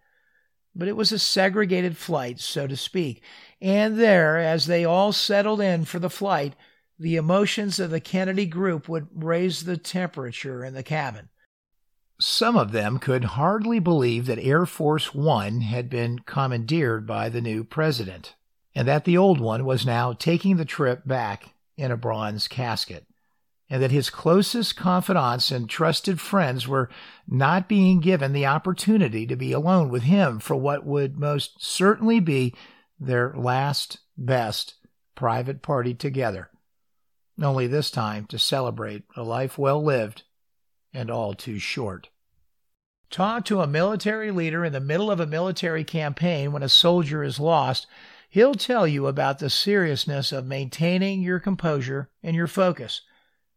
But 0.74 0.88
it 0.88 0.96
was 0.96 1.10
a 1.10 1.18
segregated 1.18 1.96
flight, 1.96 2.38
so 2.38 2.66
to 2.66 2.76
speak, 2.76 3.22
and 3.62 3.98
there, 3.98 4.38
as 4.38 4.66
they 4.66 4.84
all 4.84 5.12
settled 5.12 5.62
in 5.62 5.86
for 5.86 5.98
the 5.98 6.10
flight, 6.10 6.54
the 6.98 7.16
emotions 7.16 7.80
of 7.80 7.90
the 7.90 8.00
Kennedy 8.00 8.46
group 8.46 8.88
would 8.88 9.08
raise 9.14 9.64
the 9.64 9.78
temperature 9.78 10.64
in 10.64 10.74
the 10.74 10.82
cabin. 10.82 11.30
Some 12.20 12.56
of 12.56 12.72
them 12.72 12.98
could 12.98 13.24
hardly 13.24 13.78
believe 13.78 14.26
that 14.26 14.38
Air 14.38 14.66
Force 14.66 15.14
One 15.14 15.62
had 15.62 15.88
been 15.90 16.20
commandeered 16.20 17.06
by 17.06 17.30
the 17.30 17.42
new 17.42 17.64
president, 17.64 18.34
and 18.74 18.86
that 18.86 19.04
the 19.04 19.16
old 19.16 19.40
one 19.40 19.64
was 19.64 19.86
now 19.86 20.12
taking 20.12 20.56
the 20.56 20.64
trip 20.66 21.06
back 21.06 21.54
in 21.76 21.90
a 21.90 21.96
bronze 21.96 22.48
casket. 22.48 23.05
And 23.68 23.82
that 23.82 23.90
his 23.90 24.10
closest 24.10 24.76
confidants 24.76 25.50
and 25.50 25.68
trusted 25.68 26.20
friends 26.20 26.68
were 26.68 26.88
not 27.26 27.68
being 27.68 28.00
given 28.00 28.32
the 28.32 28.46
opportunity 28.46 29.26
to 29.26 29.36
be 29.36 29.52
alone 29.52 29.88
with 29.88 30.04
him 30.04 30.38
for 30.38 30.54
what 30.54 30.86
would 30.86 31.18
most 31.18 31.54
certainly 31.58 32.20
be 32.20 32.54
their 33.00 33.34
last 33.36 33.98
best 34.16 34.74
private 35.14 35.62
party 35.62 35.94
together, 35.94 36.48
only 37.42 37.66
this 37.66 37.90
time 37.90 38.24
to 38.26 38.38
celebrate 38.38 39.02
a 39.16 39.22
life 39.22 39.58
well 39.58 39.82
lived 39.82 40.22
and 40.94 41.10
all 41.10 41.34
too 41.34 41.58
short. 41.58 42.08
Talk 43.10 43.44
to 43.46 43.60
a 43.60 43.66
military 43.66 44.30
leader 44.30 44.64
in 44.64 44.72
the 44.72 44.80
middle 44.80 45.10
of 45.10 45.20
a 45.20 45.26
military 45.26 45.84
campaign 45.84 46.52
when 46.52 46.62
a 46.62 46.68
soldier 46.68 47.22
is 47.22 47.38
lost. 47.38 47.86
He'll 48.28 48.54
tell 48.54 48.86
you 48.86 49.06
about 49.06 49.38
the 49.38 49.50
seriousness 49.50 50.32
of 50.32 50.46
maintaining 50.46 51.22
your 51.22 51.38
composure 51.38 52.10
and 52.22 52.34
your 52.34 52.48
focus 52.48 53.02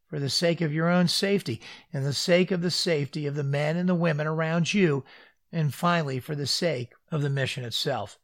for 0.10 0.20
the 0.20 0.30
sake 0.30 0.60
of 0.60 0.74
your 0.74 0.90
own 0.90 1.08
safety 1.08 1.62
and 1.94 2.06
the 2.06 2.14
sake 2.14 2.52
of 2.52 2.62
the 2.62 2.72
safety 2.72 3.28
of 3.28 3.36
the 3.36 3.44
men 3.44 3.78
and 3.78 3.88
the 3.88 3.96
women 3.96 4.26
around 4.26 4.74
you, 4.74 5.06
and 5.52 5.74
finally 5.74 6.20
for 6.20 6.36
the 6.36 6.48
sake 6.48 6.94
of 7.12 7.22
the 7.22 7.30
mission 7.30 7.64
itself, 7.64 8.18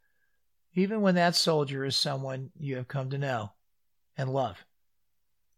even 0.74 1.02
when 1.02 1.16
that 1.16 1.36
soldier 1.36 1.86
is 1.86 1.96
someone 1.96 2.50
you 2.60 2.76
have 2.76 2.88
come 2.88 3.10
to 3.10 3.18
know 3.18 3.52
and 4.18 4.34
love. 4.34 4.66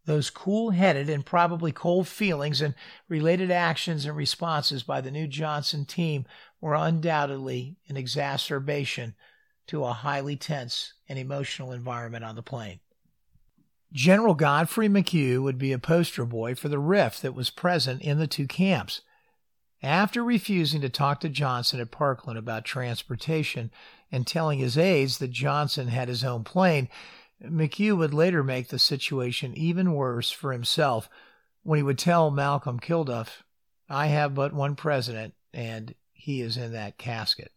Those 0.06 0.30
cool 0.30 0.70
headed 0.70 1.10
and 1.10 1.26
probably 1.26 1.72
cold 1.74 2.08
feelings 2.08 2.62
and 2.62 2.76
related 3.10 3.52
actions 3.52 4.06
and 4.06 4.16
responses 4.16 4.84
by 4.84 5.02
the 5.02 5.12
new 5.12 5.28
Johnson 5.28 5.86
team 5.86 6.26
were 6.62 6.76
undoubtedly 6.76 7.76
an 7.90 7.98
exacerbation 7.98 9.16
to 9.68 9.84
a 9.84 9.92
highly 9.92 10.38
tense 10.38 10.94
and 11.10 11.20
emotional 11.20 11.74
environment 11.74 12.24
on 12.24 12.36
the 12.36 12.42
plane. 12.42 12.80
General 13.94 14.34
Godfrey 14.34 14.90
McHugh 14.90 15.42
would 15.42 15.58
be 15.58 15.72
a 15.72 15.80
poster 15.80 16.26
boy 16.26 16.56
for 16.56 16.70
the 16.70 16.80
rift 16.80 17.22
that 17.22 17.34
was 17.34 17.50
present 17.50 18.02
in 18.02 18.20
the 18.20 18.28
two 18.28 18.48
camps. 18.48 19.02
After 19.82 20.24
refusing 20.24 20.82
to 20.82 20.90
talk 20.90 21.20
to 21.22 21.30
Johnson 21.30 21.80
at 21.80 21.92
Parkland 21.92 22.38
about 22.38 22.66
transportation 22.66 23.72
and 24.12 24.26
telling 24.26 24.60
his 24.60 24.78
aides 24.78 25.20
that 25.20 25.32
Johnson 25.32 25.88
had 25.88 26.08
his 26.08 26.24
own 26.24 26.44
plane, 26.44 26.90
McHugh 27.44 27.98
would 27.98 28.14
later 28.14 28.44
make 28.44 28.70
the 28.70 28.80
situation 28.80 29.56
even 29.56 29.94
worse 29.94 30.32
for 30.32 30.52
himself 30.52 31.10
when 31.64 31.78
he 31.78 31.84
would 31.84 32.00
tell 32.00 32.32
Malcolm 32.32 32.80
Kilduff, 32.80 33.44
I 33.90 34.08
have 34.08 34.34
but 34.34 34.54
one 34.54 34.76
president, 34.76 35.34
and 35.54 35.94
he 36.14 36.42
is 36.42 36.58
in 36.58 36.72
that 36.74 36.98
casket. 36.98 37.52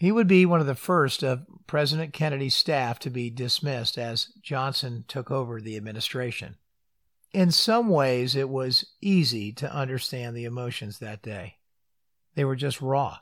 He 0.00 0.12
would 0.12 0.26
be 0.26 0.46
one 0.46 0.62
of 0.62 0.66
the 0.66 0.74
first 0.74 1.22
of 1.22 1.44
President 1.66 2.14
Kennedy's 2.14 2.54
staff 2.54 2.98
to 3.00 3.10
be 3.10 3.28
dismissed 3.28 3.98
as 3.98 4.28
Johnson 4.40 5.04
took 5.06 5.30
over 5.30 5.60
the 5.60 5.76
administration. 5.76 6.56
In 7.32 7.50
some 7.50 7.90
ways, 7.90 8.34
it 8.34 8.48
was 8.48 8.86
easy 9.02 9.52
to 9.52 9.70
understand 9.70 10.34
the 10.34 10.46
emotions 10.46 11.00
that 11.00 11.20
day. 11.20 11.58
They 12.34 12.46
were 12.46 12.56
just 12.56 12.80
raw. 12.80 13.18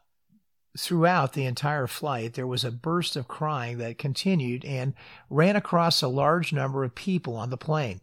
Throughout 0.78 1.32
the 1.32 1.46
entire 1.46 1.88
flight, 1.88 2.34
there 2.34 2.46
was 2.46 2.62
a 2.62 2.70
burst 2.70 3.16
of 3.16 3.26
crying 3.26 3.78
that 3.78 3.98
continued 3.98 4.64
and 4.64 4.94
ran 5.28 5.56
across 5.56 6.00
a 6.00 6.06
large 6.06 6.52
number 6.52 6.84
of 6.84 6.94
people 6.94 7.34
on 7.34 7.50
the 7.50 7.56
plane, 7.56 8.00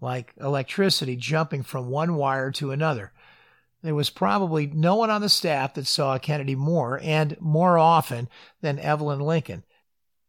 like 0.00 0.34
electricity 0.40 1.14
jumping 1.14 1.62
from 1.62 1.86
one 1.86 2.16
wire 2.16 2.50
to 2.50 2.72
another. 2.72 3.12
There 3.82 3.94
was 3.94 4.10
probably 4.10 4.68
no 4.68 4.94
one 4.94 5.10
on 5.10 5.20
the 5.20 5.28
staff 5.28 5.74
that 5.74 5.86
saw 5.86 6.16
Kennedy 6.18 6.54
more 6.54 7.00
and 7.02 7.36
more 7.40 7.78
often 7.78 8.28
than 8.60 8.78
Evelyn 8.78 9.20
Lincoln, 9.20 9.64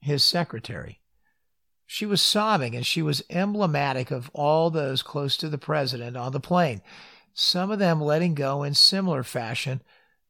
his 0.02 0.24
secretary. 0.24 1.02
She 1.86 2.08
was 2.08 2.22
sobbing 2.22 2.76
and 2.76 2.86
she 2.86 3.04
was 3.04 3.24
emblematic 3.30 4.10
of 4.10 4.32
all 4.34 4.72
those 4.72 5.04
close 5.04 5.38
to 5.38 5.50
the 5.50 5.60
president 5.60 6.18
on 6.18 6.32
the 6.32 6.40
plane, 6.40 6.82
some 7.36 7.70
of 7.70 7.78
them 7.78 8.02
letting 8.02 8.34
go 8.34 8.64
in 8.64 8.74
similar 8.74 9.22
fashion, 9.22 9.82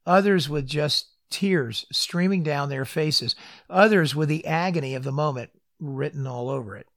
others 0.06 0.50
with 0.50 0.68
just 0.68 1.12
tears 1.30 1.86
streaming 1.92 2.44
down 2.44 2.68
their 2.68 2.86
faces, 2.86 3.36
others 3.70 4.14
with 4.14 4.28
the 4.28 4.46
agony 4.46 4.96
of 4.96 5.04
the 5.04 5.12
moment 5.12 5.50
written 5.80 6.28
all 6.28 6.50
over 6.50 6.76
it. 6.76 6.88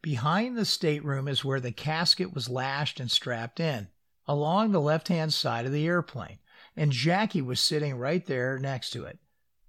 Behind 0.00 0.56
the 0.56 0.64
stateroom 0.64 1.26
is 1.26 1.44
where 1.44 1.60
the 1.60 1.72
casket 1.72 2.32
was 2.32 2.48
lashed 2.48 3.00
and 3.00 3.10
strapped 3.10 3.58
in 3.58 3.88
along 4.32 4.72
the 4.72 4.80
left 4.80 5.08
hand 5.08 5.30
side 5.30 5.66
of 5.66 5.72
the 5.72 5.86
airplane, 5.86 6.38
and 6.74 6.90
Jackie 6.90 7.42
was 7.42 7.60
sitting 7.60 7.96
right 7.96 8.24
there 8.24 8.58
next 8.58 8.88
to 8.90 9.04
it. 9.04 9.18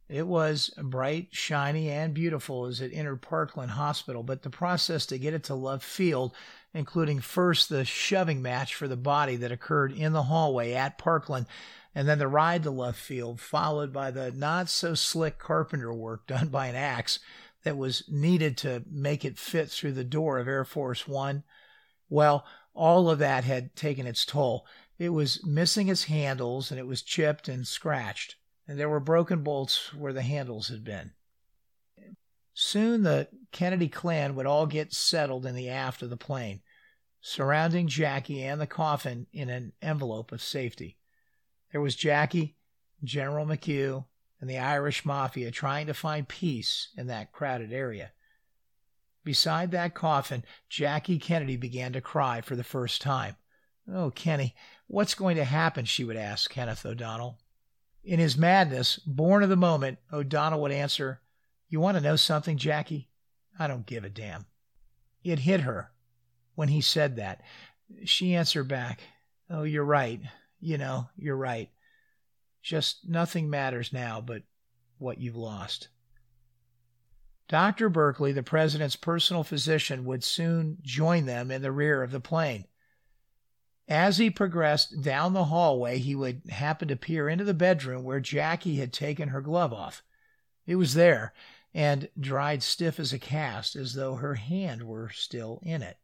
It 0.07 0.25
was 0.25 0.69
bright, 0.81 1.27
shiny, 1.31 1.89
and 1.89 2.13
beautiful 2.13 2.65
as 2.65 2.79
it 2.79 2.93
entered 2.93 3.21
Parkland 3.21 3.71
Hospital, 3.71 4.23
but 4.23 4.41
the 4.41 4.49
process 4.49 5.05
to 5.07 5.17
get 5.17 5.33
it 5.33 5.43
to 5.45 5.53
Love 5.53 5.83
Field, 5.83 6.33
including 6.73 7.19
first 7.19 7.67
the 7.67 7.83
shoving 7.83 8.41
match 8.41 8.73
for 8.73 8.87
the 8.87 8.95
body 8.95 9.35
that 9.35 9.51
occurred 9.51 9.91
in 9.91 10.13
the 10.13 10.23
hallway 10.23 10.71
at 10.71 10.97
Parkland, 10.97 11.45
and 11.93 12.07
then 12.07 12.19
the 12.19 12.27
ride 12.29 12.63
to 12.63 12.71
Love 12.71 12.95
Field, 12.95 13.41
followed 13.41 13.91
by 13.91 14.11
the 14.11 14.31
not 14.31 14.69
so 14.69 14.95
slick 14.95 15.39
carpenter 15.39 15.93
work 15.93 16.25
done 16.27 16.47
by 16.47 16.67
an 16.67 16.75
axe 16.75 17.19
that 17.63 17.75
was 17.75 18.05
needed 18.09 18.55
to 18.59 18.83
make 18.89 19.25
it 19.25 19.37
fit 19.37 19.69
through 19.69 19.93
the 19.93 20.05
door 20.05 20.39
of 20.39 20.47
Air 20.47 20.63
Force 20.63 21.05
One. 21.05 21.43
Well, 22.09 22.45
all 22.73 23.09
of 23.09 23.19
that 23.19 23.43
had 23.43 23.75
taken 23.75 24.07
its 24.07 24.25
toll. 24.25 24.65
It 24.97 25.09
was 25.09 25.45
missing 25.45 25.87
its 25.87 26.05
handles 26.05 26.71
and 26.71 26.79
it 26.79 26.87
was 26.87 27.01
chipped 27.01 27.47
and 27.47 27.67
scratched, 27.67 28.35
and 28.67 28.79
there 28.79 28.89
were 28.89 28.99
broken 28.99 29.43
bolts 29.43 29.93
where 29.93 30.13
the 30.13 30.21
handles 30.21 30.69
had 30.69 30.83
been. 30.83 31.11
Soon 32.53 33.03
the 33.03 33.27
Kennedy 33.51 33.89
clan 33.89 34.35
would 34.35 34.45
all 34.45 34.67
get 34.67 34.93
settled 34.93 35.45
in 35.45 35.55
the 35.55 35.69
aft 35.69 36.01
of 36.01 36.09
the 36.09 36.17
plane, 36.17 36.61
surrounding 37.19 37.87
Jackie 37.87 38.43
and 38.43 38.61
the 38.61 38.67
coffin 38.67 39.27
in 39.33 39.49
an 39.49 39.73
envelope 39.81 40.31
of 40.31 40.41
safety. 40.41 40.97
There 41.71 41.81
was 41.81 41.95
Jackie, 41.95 42.55
General 43.03 43.45
McHugh, 43.45 44.05
and 44.39 44.49
the 44.49 44.59
Irish 44.59 45.05
Mafia 45.05 45.49
trying 45.51 45.87
to 45.87 45.93
find 45.93 46.27
peace 46.27 46.89
in 46.95 47.07
that 47.07 47.31
crowded 47.31 47.73
area. 47.73 48.11
Beside 49.23 49.71
that 49.71 49.93
coffin, 49.93 50.43
Jackie 50.69 51.19
Kennedy 51.19 51.55
began 51.55 51.93
to 51.93 52.01
cry 52.01 52.41
for 52.41 52.55
the 52.55 52.63
first 52.63 53.01
time. 53.01 53.35
Oh, 53.91 54.11
Kenny, 54.11 54.55
what's 54.87 55.13
going 55.13 55.37
to 55.37 55.43
happen? 55.43 55.85
she 55.85 56.03
would 56.03 56.17
ask 56.17 56.49
Kenneth 56.49 56.85
O'Donnell. 56.85 57.39
In 58.03 58.19
his 58.19 58.37
madness, 58.37 58.97
born 58.97 59.43
of 59.43 59.49
the 59.49 59.55
moment, 59.55 59.99
O'Donnell 60.11 60.61
would 60.61 60.71
answer, 60.71 61.21
You 61.69 61.79
want 61.79 61.95
to 61.97 62.03
know 62.03 62.17
something, 62.17 62.57
Jackie? 62.57 63.09
I 63.57 63.67
don't 63.67 63.85
give 63.85 64.03
a 64.03 64.09
damn. 64.09 64.45
It 65.23 65.39
hit 65.39 65.61
her 65.61 65.91
when 66.55 66.67
he 66.67 66.81
said 66.81 67.15
that. 67.15 67.41
She 68.03 68.35
answered 68.35 68.67
back, 68.67 68.99
Oh, 69.49 69.63
you're 69.63 69.85
right. 69.85 70.21
You 70.59 70.77
know, 70.77 71.09
you're 71.15 71.37
right. 71.37 71.69
Just 72.61 73.07
nothing 73.07 73.49
matters 73.49 73.93
now 73.93 74.21
but 74.21 74.43
what 74.97 75.19
you've 75.19 75.35
lost. 75.35 75.89
Dr. 77.49 77.89
Burkley, 77.89 78.31
the 78.31 78.43
president's 78.43 78.95
personal 78.95 79.43
physician, 79.43 80.05
would 80.05 80.23
soon 80.23 80.77
join 80.81 81.25
them 81.25 81.51
in 81.51 81.61
the 81.61 81.71
rear 81.71 82.01
of 82.01 82.11
the 82.11 82.19
plane. 82.19 82.65
As 83.87 84.17
he 84.17 84.29
progressed 84.29 85.01
down 85.01 85.33
the 85.33 85.45
hallway, 85.45 85.97
he 85.97 86.15
would 86.15 86.43
happen 86.49 86.87
to 86.87 86.95
peer 86.95 87.27
into 87.27 87.43
the 87.43 87.53
bedroom 87.53 88.03
where 88.03 88.21
Jackie 88.21 88.77
had 88.77 88.93
taken 88.93 89.29
her 89.29 89.41
glove 89.41 89.73
off. 89.73 90.03
It 90.65 90.77
was 90.77 90.93
there, 90.93 91.33
and 91.73 92.07
dried 92.17 92.63
stiff 92.63 92.99
as 92.99 93.11
a 93.11 93.19
cast, 93.19 93.75
as 93.75 93.93
though 93.93 94.15
her 94.15 94.35
hand 94.35 94.83
were 94.83 95.09
still 95.09 95.59
in 95.63 95.81
it. 95.81 95.97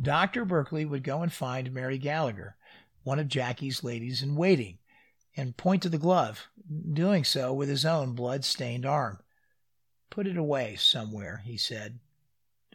Dr. 0.00 0.44
Burkley 0.44 0.84
would 0.84 1.02
go 1.02 1.22
and 1.22 1.32
find 1.32 1.72
Mary 1.72 1.96
Gallagher, 1.96 2.56
one 3.04 3.18
of 3.18 3.28
Jackie's 3.28 3.82
ladies 3.82 4.22
in 4.22 4.36
waiting, 4.36 4.78
and 5.36 5.56
point 5.56 5.82
to 5.82 5.88
the 5.88 5.98
glove, 5.98 6.48
doing 6.92 7.24
so 7.24 7.54
with 7.54 7.68
his 7.68 7.86
own 7.86 8.12
blood 8.12 8.44
stained 8.44 8.84
arm. 8.84 9.18
Put 10.12 10.26
it 10.26 10.36
away 10.36 10.76
somewhere, 10.76 11.40
he 11.42 11.56
said. 11.56 11.98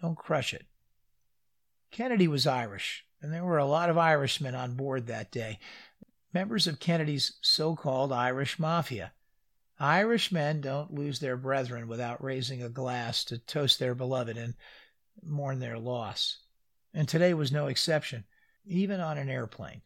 Don't 0.01 0.17
crush 0.17 0.55
it. 0.55 0.65
Kennedy 1.91 2.27
was 2.27 2.47
Irish, 2.47 3.05
and 3.21 3.31
there 3.31 3.45
were 3.45 3.59
a 3.59 3.65
lot 3.67 3.91
of 3.91 3.97
Irishmen 3.97 4.55
on 4.55 4.73
board 4.73 5.05
that 5.05 5.31
day, 5.31 5.59
members 6.33 6.65
of 6.65 6.79
Kennedy's 6.79 7.33
so 7.41 7.75
called 7.75 8.11
Irish 8.11 8.57
Mafia. 8.57 9.11
Irish 9.79 10.31
men 10.31 10.61
don't 10.61 10.95
lose 10.95 11.19
their 11.19 11.37
brethren 11.37 11.87
without 11.87 12.23
raising 12.23 12.63
a 12.63 12.69
glass 12.69 13.23
to 13.25 13.37
toast 13.37 13.77
their 13.77 13.93
beloved 13.93 14.35
and 14.35 14.55
mourn 15.23 15.59
their 15.59 15.77
loss. 15.77 16.39
And 16.91 17.07
today 17.07 17.35
was 17.35 17.51
no 17.51 17.67
exception, 17.67 18.23
even 18.65 18.99
on 18.99 19.19
an 19.19 19.29
airplane, 19.29 19.83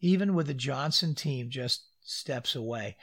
even 0.00 0.32
with 0.32 0.46
the 0.46 0.54
Johnson 0.54 1.14
team 1.14 1.50
just 1.50 1.82
steps 2.00 2.54
away. 2.54 2.96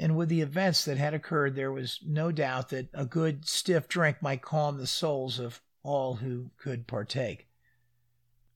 And 0.00 0.16
with 0.16 0.28
the 0.28 0.42
events 0.42 0.84
that 0.84 0.96
had 0.96 1.14
occurred, 1.14 1.54
there 1.56 1.72
was 1.72 1.98
no 2.06 2.30
doubt 2.30 2.68
that 2.68 2.88
a 2.94 3.04
good 3.04 3.48
stiff 3.48 3.88
drink 3.88 4.22
might 4.22 4.42
calm 4.42 4.78
the 4.78 4.86
souls 4.86 5.38
of 5.38 5.60
all 5.82 6.16
who 6.16 6.50
could 6.56 6.86
partake. 6.86 7.48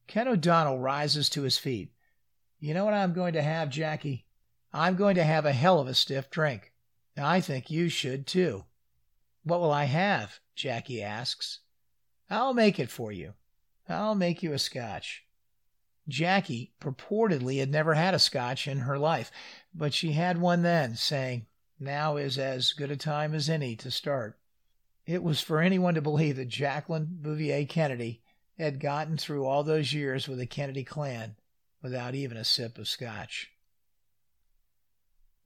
Ken 0.06 0.28
O'Donnell 0.28 0.78
rises 0.78 1.28
to 1.30 1.42
his 1.42 1.58
feet. 1.58 1.92
You 2.60 2.74
know 2.74 2.84
what 2.84 2.94
I'm 2.94 3.12
going 3.12 3.32
to 3.32 3.42
have, 3.42 3.70
Jackie? 3.70 4.26
I'm 4.72 4.94
going 4.94 5.16
to 5.16 5.24
have 5.24 5.44
a 5.44 5.52
hell 5.52 5.80
of 5.80 5.88
a 5.88 5.94
stiff 5.94 6.30
drink. 6.30 6.72
I 7.16 7.40
think 7.40 7.70
you 7.70 7.88
should 7.88 8.26
too. 8.26 8.64
What 9.44 9.60
will 9.60 9.72
I 9.72 9.84
have? 9.84 10.38
Jackie 10.54 11.02
asks. 11.02 11.60
I'll 12.30 12.54
make 12.54 12.78
it 12.78 12.90
for 12.90 13.10
you. 13.10 13.34
I'll 13.88 14.14
make 14.14 14.42
you 14.42 14.52
a 14.52 14.58
scotch. 14.58 15.24
Jackie 16.08 16.72
purportedly 16.80 17.58
had 17.58 17.70
never 17.70 17.94
had 17.94 18.14
a 18.14 18.18
scotch 18.18 18.66
in 18.66 18.80
her 18.80 18.98
life, 18.98 19.30
but 19.74 19.94
she 19.94 20.12
had 20.12 20.38
one 20.38 20.62
then, 20.62 20.96
saying, 20.96 21.46
Now 21.78 22.16
is 22.16 22.38
as 22.38 22.72
good 22.72 22.90
a 22.90 22.96
time 22.96 23.34
as 23.34 23.48
any 23.48 23.76
to 23.76 23.90
start. 23.90 24.38
It 25.06 25.22
was 25.22 25.40
for 25.40 25.60
anyone 25.60 25.94
to 25.94 26.02
believe 26.02 26.36
that 26.36 26.48
Jacqueline 26.48 27.18
Bouvier 27.20 27.66
Kennedy 27.66 28.22
had 28.58 28.80
gotten 28.80 29.16
through 29.16 29.46
all 29.46 29.64
those 29.64 29.92
years 29.92 30.28
with 30.28 30.38
the 30.38 30.46
Kennedy 30.46 30.84
clan 30.84 31.36
without 31.82 32.14
even 32.14 32.36
a 32.36 32.44
sip 32.44 32.78
of 32.78 32.88
scotch. 32.88 33.50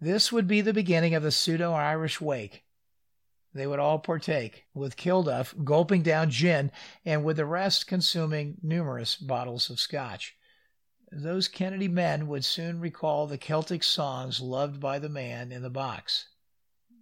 This 0.01 0.31
would 0.31 0.47
be 0.47 0.61
the 0.61 0.75
beginning 0.75 1.15
of 1.15 1.23
the 1.23 1.31
pseudo 1.31 1.73
Irish 1.73 2.21
wake. 2.21 2.65
They 3.55 3.67
would 3.67 3.79
all 3.79 3.99
partake, 3.99 4.67
with 4.75 4.99
Kilduff 4.99 5.55
gulping 5.65 6.03
down 6.03 6.29
gin 6.29 6.71
and 7.07 7.25
with 7.25 7.39
the 7.39 7.47
rest 7.47 7.87
consuming 7.87 8.59
numerous 8.63 9.17
bottles 9.17 9.71
of 9.71 9.81
scotch. 9.81 10.36
Those 11.19 11.49
Kennedy 11.49 11.89
men 11.89 12.29
would 12.29 12.45
soon 12.45 12.79
recall 12.79 13.27
the 13.27 13.39
Celtic 13.39 13.83
songs 13.83 14.39
loved 14.39 14.79
by 14.81 14.99
the 14.99 15.09
man 15.09 15.51
in 15.51 15.63
the 15.63 15.71
box. 15.71 16.27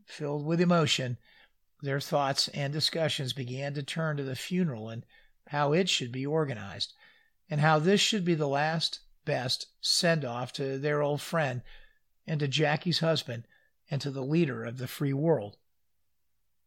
Filled 0.04 0.46
with 0.46 0.60
emotion, 0.60 1.18
their 1.82 1.98
thoughts 1.98 2.46
and 2.46 2.72
discussions 2.72 3.32
began 3.32 3.74
to 3.74 3.82
turn 3.82 4.16
to 4.16 4.22
the 4.22 4.36
funeral 4.36 4.88
and 4.88 5.04
how 5.48 5.72
it 5.72 5.88
should 5.88 6.12
be 6.12 6.24
organized, 6.24 6.92
and 7.50 7.60
how 7.60 7.80
this 7.80 8.00
should 8.00 8.24
be 8.24 8.36
the 8.36 8.46
last, 8.46 9.00
best 9.24 9.66
send 9.80 10.24
off 10.24 10.52
to 10.52 10.78
their 10.78 11.02
old 11.02 11.20
friend 11.20 11.62
and 12.24 12.38
to 12.38 12.46
Jackie's 12.46 13.00
husband 13.00 13.48
and 13.90 14.00
to 14.00 14.12
the 14.12 14.22
leader 14.22 14.64
of 14.64 14.78
the 14.78 14.86
free 14.86 15.12
world. 15.12 15.56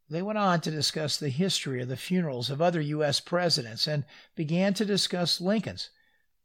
They 0.10 0.21
went 0.21 0.38
on 0.38 0.60
to 0.62 0.69
discuss 0.69 1.15
the 1.15 1.29
history 1.29 1.81
of 1.81 1.88
the 1.88 1.95
funerals 1.95 2.49
of 2.49 2.62
other 2.62 2.81
U.S. 2.81 3.21
presidents 3.21 3.88
and 3.88 4.03
began 4.36 4.73
to 4.73 4.83
discuss 4.83 5.39
Lincoln's, 5.39 5.91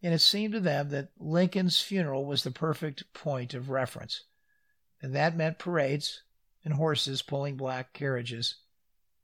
and 0.03 0.12
it 0.12 0.21
seemed 0.21 0.53
to 0.55 0.61
them 0.61 0.88
that 0.91 1.11
Lincoln's 1.19 1.81
funeral 1.81 2.27
was 2.27 2.43
the 2.43 2.51
perfect 2.51 3.12
point 3.12 3.55
of 3.55 3.71
reference. 3.71 4.25
And 5.01 5.15
that 5.15 5.37
meant 5.37 5.59
parades 5.59 6.23
and 6.65 6.75
horses 6.75 7.23
pulling 7.23 7.57
black 7.57 7.93
carriages 7.93 8.57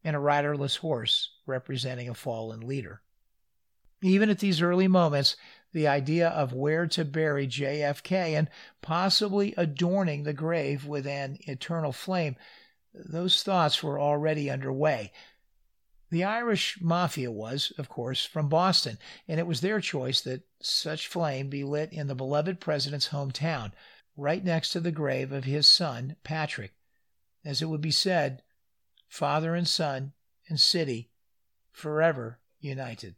and 0.05 0.15
a 0.15 0.21
riderless 0.21 0.77
horse 0.77 1.31
representing 1.47 2.09
a 2.09 2.15
fallen 2.15 2.61
leader. 2.61 3.03
Even 4.03 4.31
at 4.31 4.39
these 4.39 4.63
early 4.63 4.87
moments, 4.87 5.37
the 5.73 5.89
idea 5.89 6.29
of 6.29 6.53
where 6.53 6.87
to 6.87 7.05
bury 7.05 7.47
JFK 7.47 8.13
and 8.13 8.49
possibly 8.81 9.55
adorning 9.57 10.23
the 10.23 10.33
grave 10.33 10.87
with 10.87 11.07
an 11.07 11.39
eternal 11.41 11.93
flame, 11.93 12.37
those 12.95 13.43
thoughts 13.43 13.83
were 13.83 13.99
already 13.99 14.51
underway. 14.51 15.13
The 16.11 16.25
Irish 16.25 16.81
Mafia 16.81 17.31
was, 17.31 17.73
of 17.77 17.89
course, 17.89 18.25
from 18.25 18.49
Boston, 18.49 18.99
and 19.27 19.39
it 19.39 19.47
was 19.47 19.61
their 19.61 19.81
choice 19.81 20.21
that 20.23 20.43
such 20.61 21.07
flame 21.07 21.49
be 21.49 21.65
lit 21.65 21.93
in 21.93 22.07
the 22.07 22.15
beloved 22.15 22.61
president's 22.61 23.09
hometown, 23.09 23.73
right 24.17 24.43
next 24.43 24.71
to 24.71 24.81
the 24.81 24.91
grave 24.91 25.33
of 25.33 25.45
his 25.45 25.69
son, 25.69 26.17
Patrick. 26.25 26.73
As 27.45 27.61
it 27.61 27.67
would 27.67 27.83
be 27.83 27.91
said, 27.91 28.43
father 29.07 29.55
and 29.55 29.69
son 29.69 30.13
and 30.49 30.59
city 30.59 31.11
forever 31.71 32.39
united. 32.61 33.15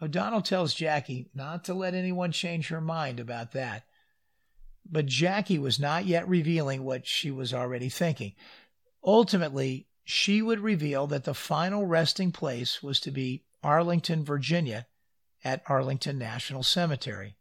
O'Donnell 0.00 0.42
tells 0.42 0.74
Jackie 0.74 1.28
not 1.34 1.64
to 1.64 1.74
let 1.74 1.94
anyone 1.94 2.32
change 2.32 2.68
her 2.68 2.80
mind 2.80 3.20
about 3.20 3.52
that. 3.52 3.84
But 4.84 5.06
Jackie 5.06 5.60
was 5.60 5.78
not 5.78 6.06
yet 6.06 6.28
revealing 6.28 6.82
what 6.82 7.06
she 7.06 7.30
was 7.30 7.54
already 7.54 7.88
thinking. 7.88 8.34
Ultimately, 9.04 9.86
she 10.04 10.42
would 10.42 10.60
reveal 10.60 11.06
that 11.06 11.24
the 11.24 11.34
final 11.34 11.86
resting 11.86 12.32
place 12.32 12.82
was 12.82 13.00
to 13.00 13.10
be 13.10 13.44
Arlington, 13.62 14.24
Virginia, 14.24 14.86
at 15.44 15.62
Arlington 15.66 16.18
National 16.18 16.62
Cemetery. 16.62 17.36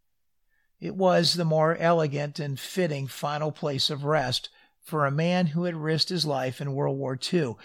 It 0.80 0.96
was 0.96 1.34
the 1.34 1.46
more 1.46 1.76
elegant 1.78 2.40
and 2.40 2.60
fitting 2.60 3.08
final 3.08 3.52
place 3.52 3.90
of 3.90 4.04
rest 4.04 4.50
for 4.82 5.06
a 5.06 5.12
man 5.12 5.48
who 5.48 5.66
had 5.66 5.76
risked 5.76 6.10
his 6.10 6.26
life 6.26 6.60
in 6.60 6.74
World 6.74 6.98
War 6.98 7.18
II, 7.32 7.56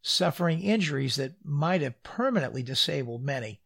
suffering 0.00 0.62
injuries 0.62 1.16
that 1.16 1.44
might 1.44 1.82
have 1.82 2.02
permanently 2.02 2.62
disabled 2.62 3.22
many 3.22 3.60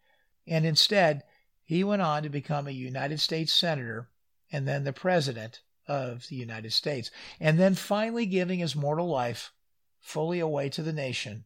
and 0.49 0.65
instead 0.65 1.23
he 1.63 1.85
went 1.85 2.03
on 2.03 2.23
to 2.23 2.29
become 2.29 2.67
a 2.67 2.73
United 2.73 3.21
States 3.21 3.53
Senator 3.53 4.09
and 4.51 4.67
then 4.67 4.85
the 4.85 4.93
President 4.93 5.61
of 5.87 6.27
the 6.29 6.37
United 6.37 6.73
States, 6.73 7.11
and 7.39 7.59
then 7.59 7.75
finally 7.75 8.27
giving 8.27 8.59
his 8.59 8.75
mortal 8.75 9.09
life 9.09 9.53
fully 10.01 10.41
away 10.41 10.69
to 10.71 10.83
the 10.83 10.93
nation 10.93 11.45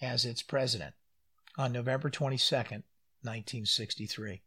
as 0.00 0.24
its 0.24 0.42
President 0.42 0.94
on 1.56 1.72
November 1.72 2.10
22nd, 2.10 2.84
1963. 3.22 4.42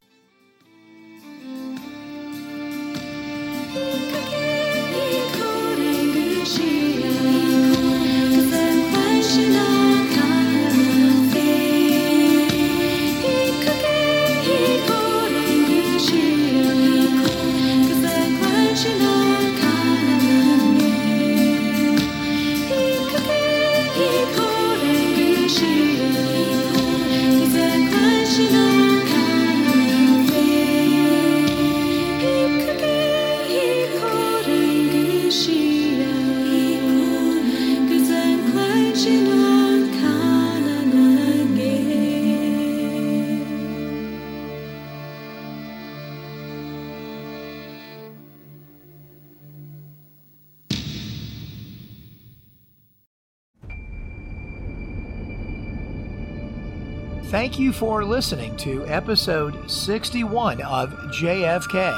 You 57.61 57.71
for 57.71 58.03
listening 58.03 58.57
to 58.57 58.83
episode 58.87 59.69
61 59.69 60.61
of 60.63 60.89
JFK 61.09 61.95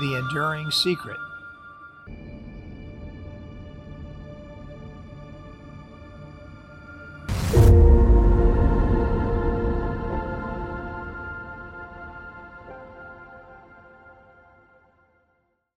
The 0.00 0.14
Enduring 0.14 0.70
Secret. 0.70 1.18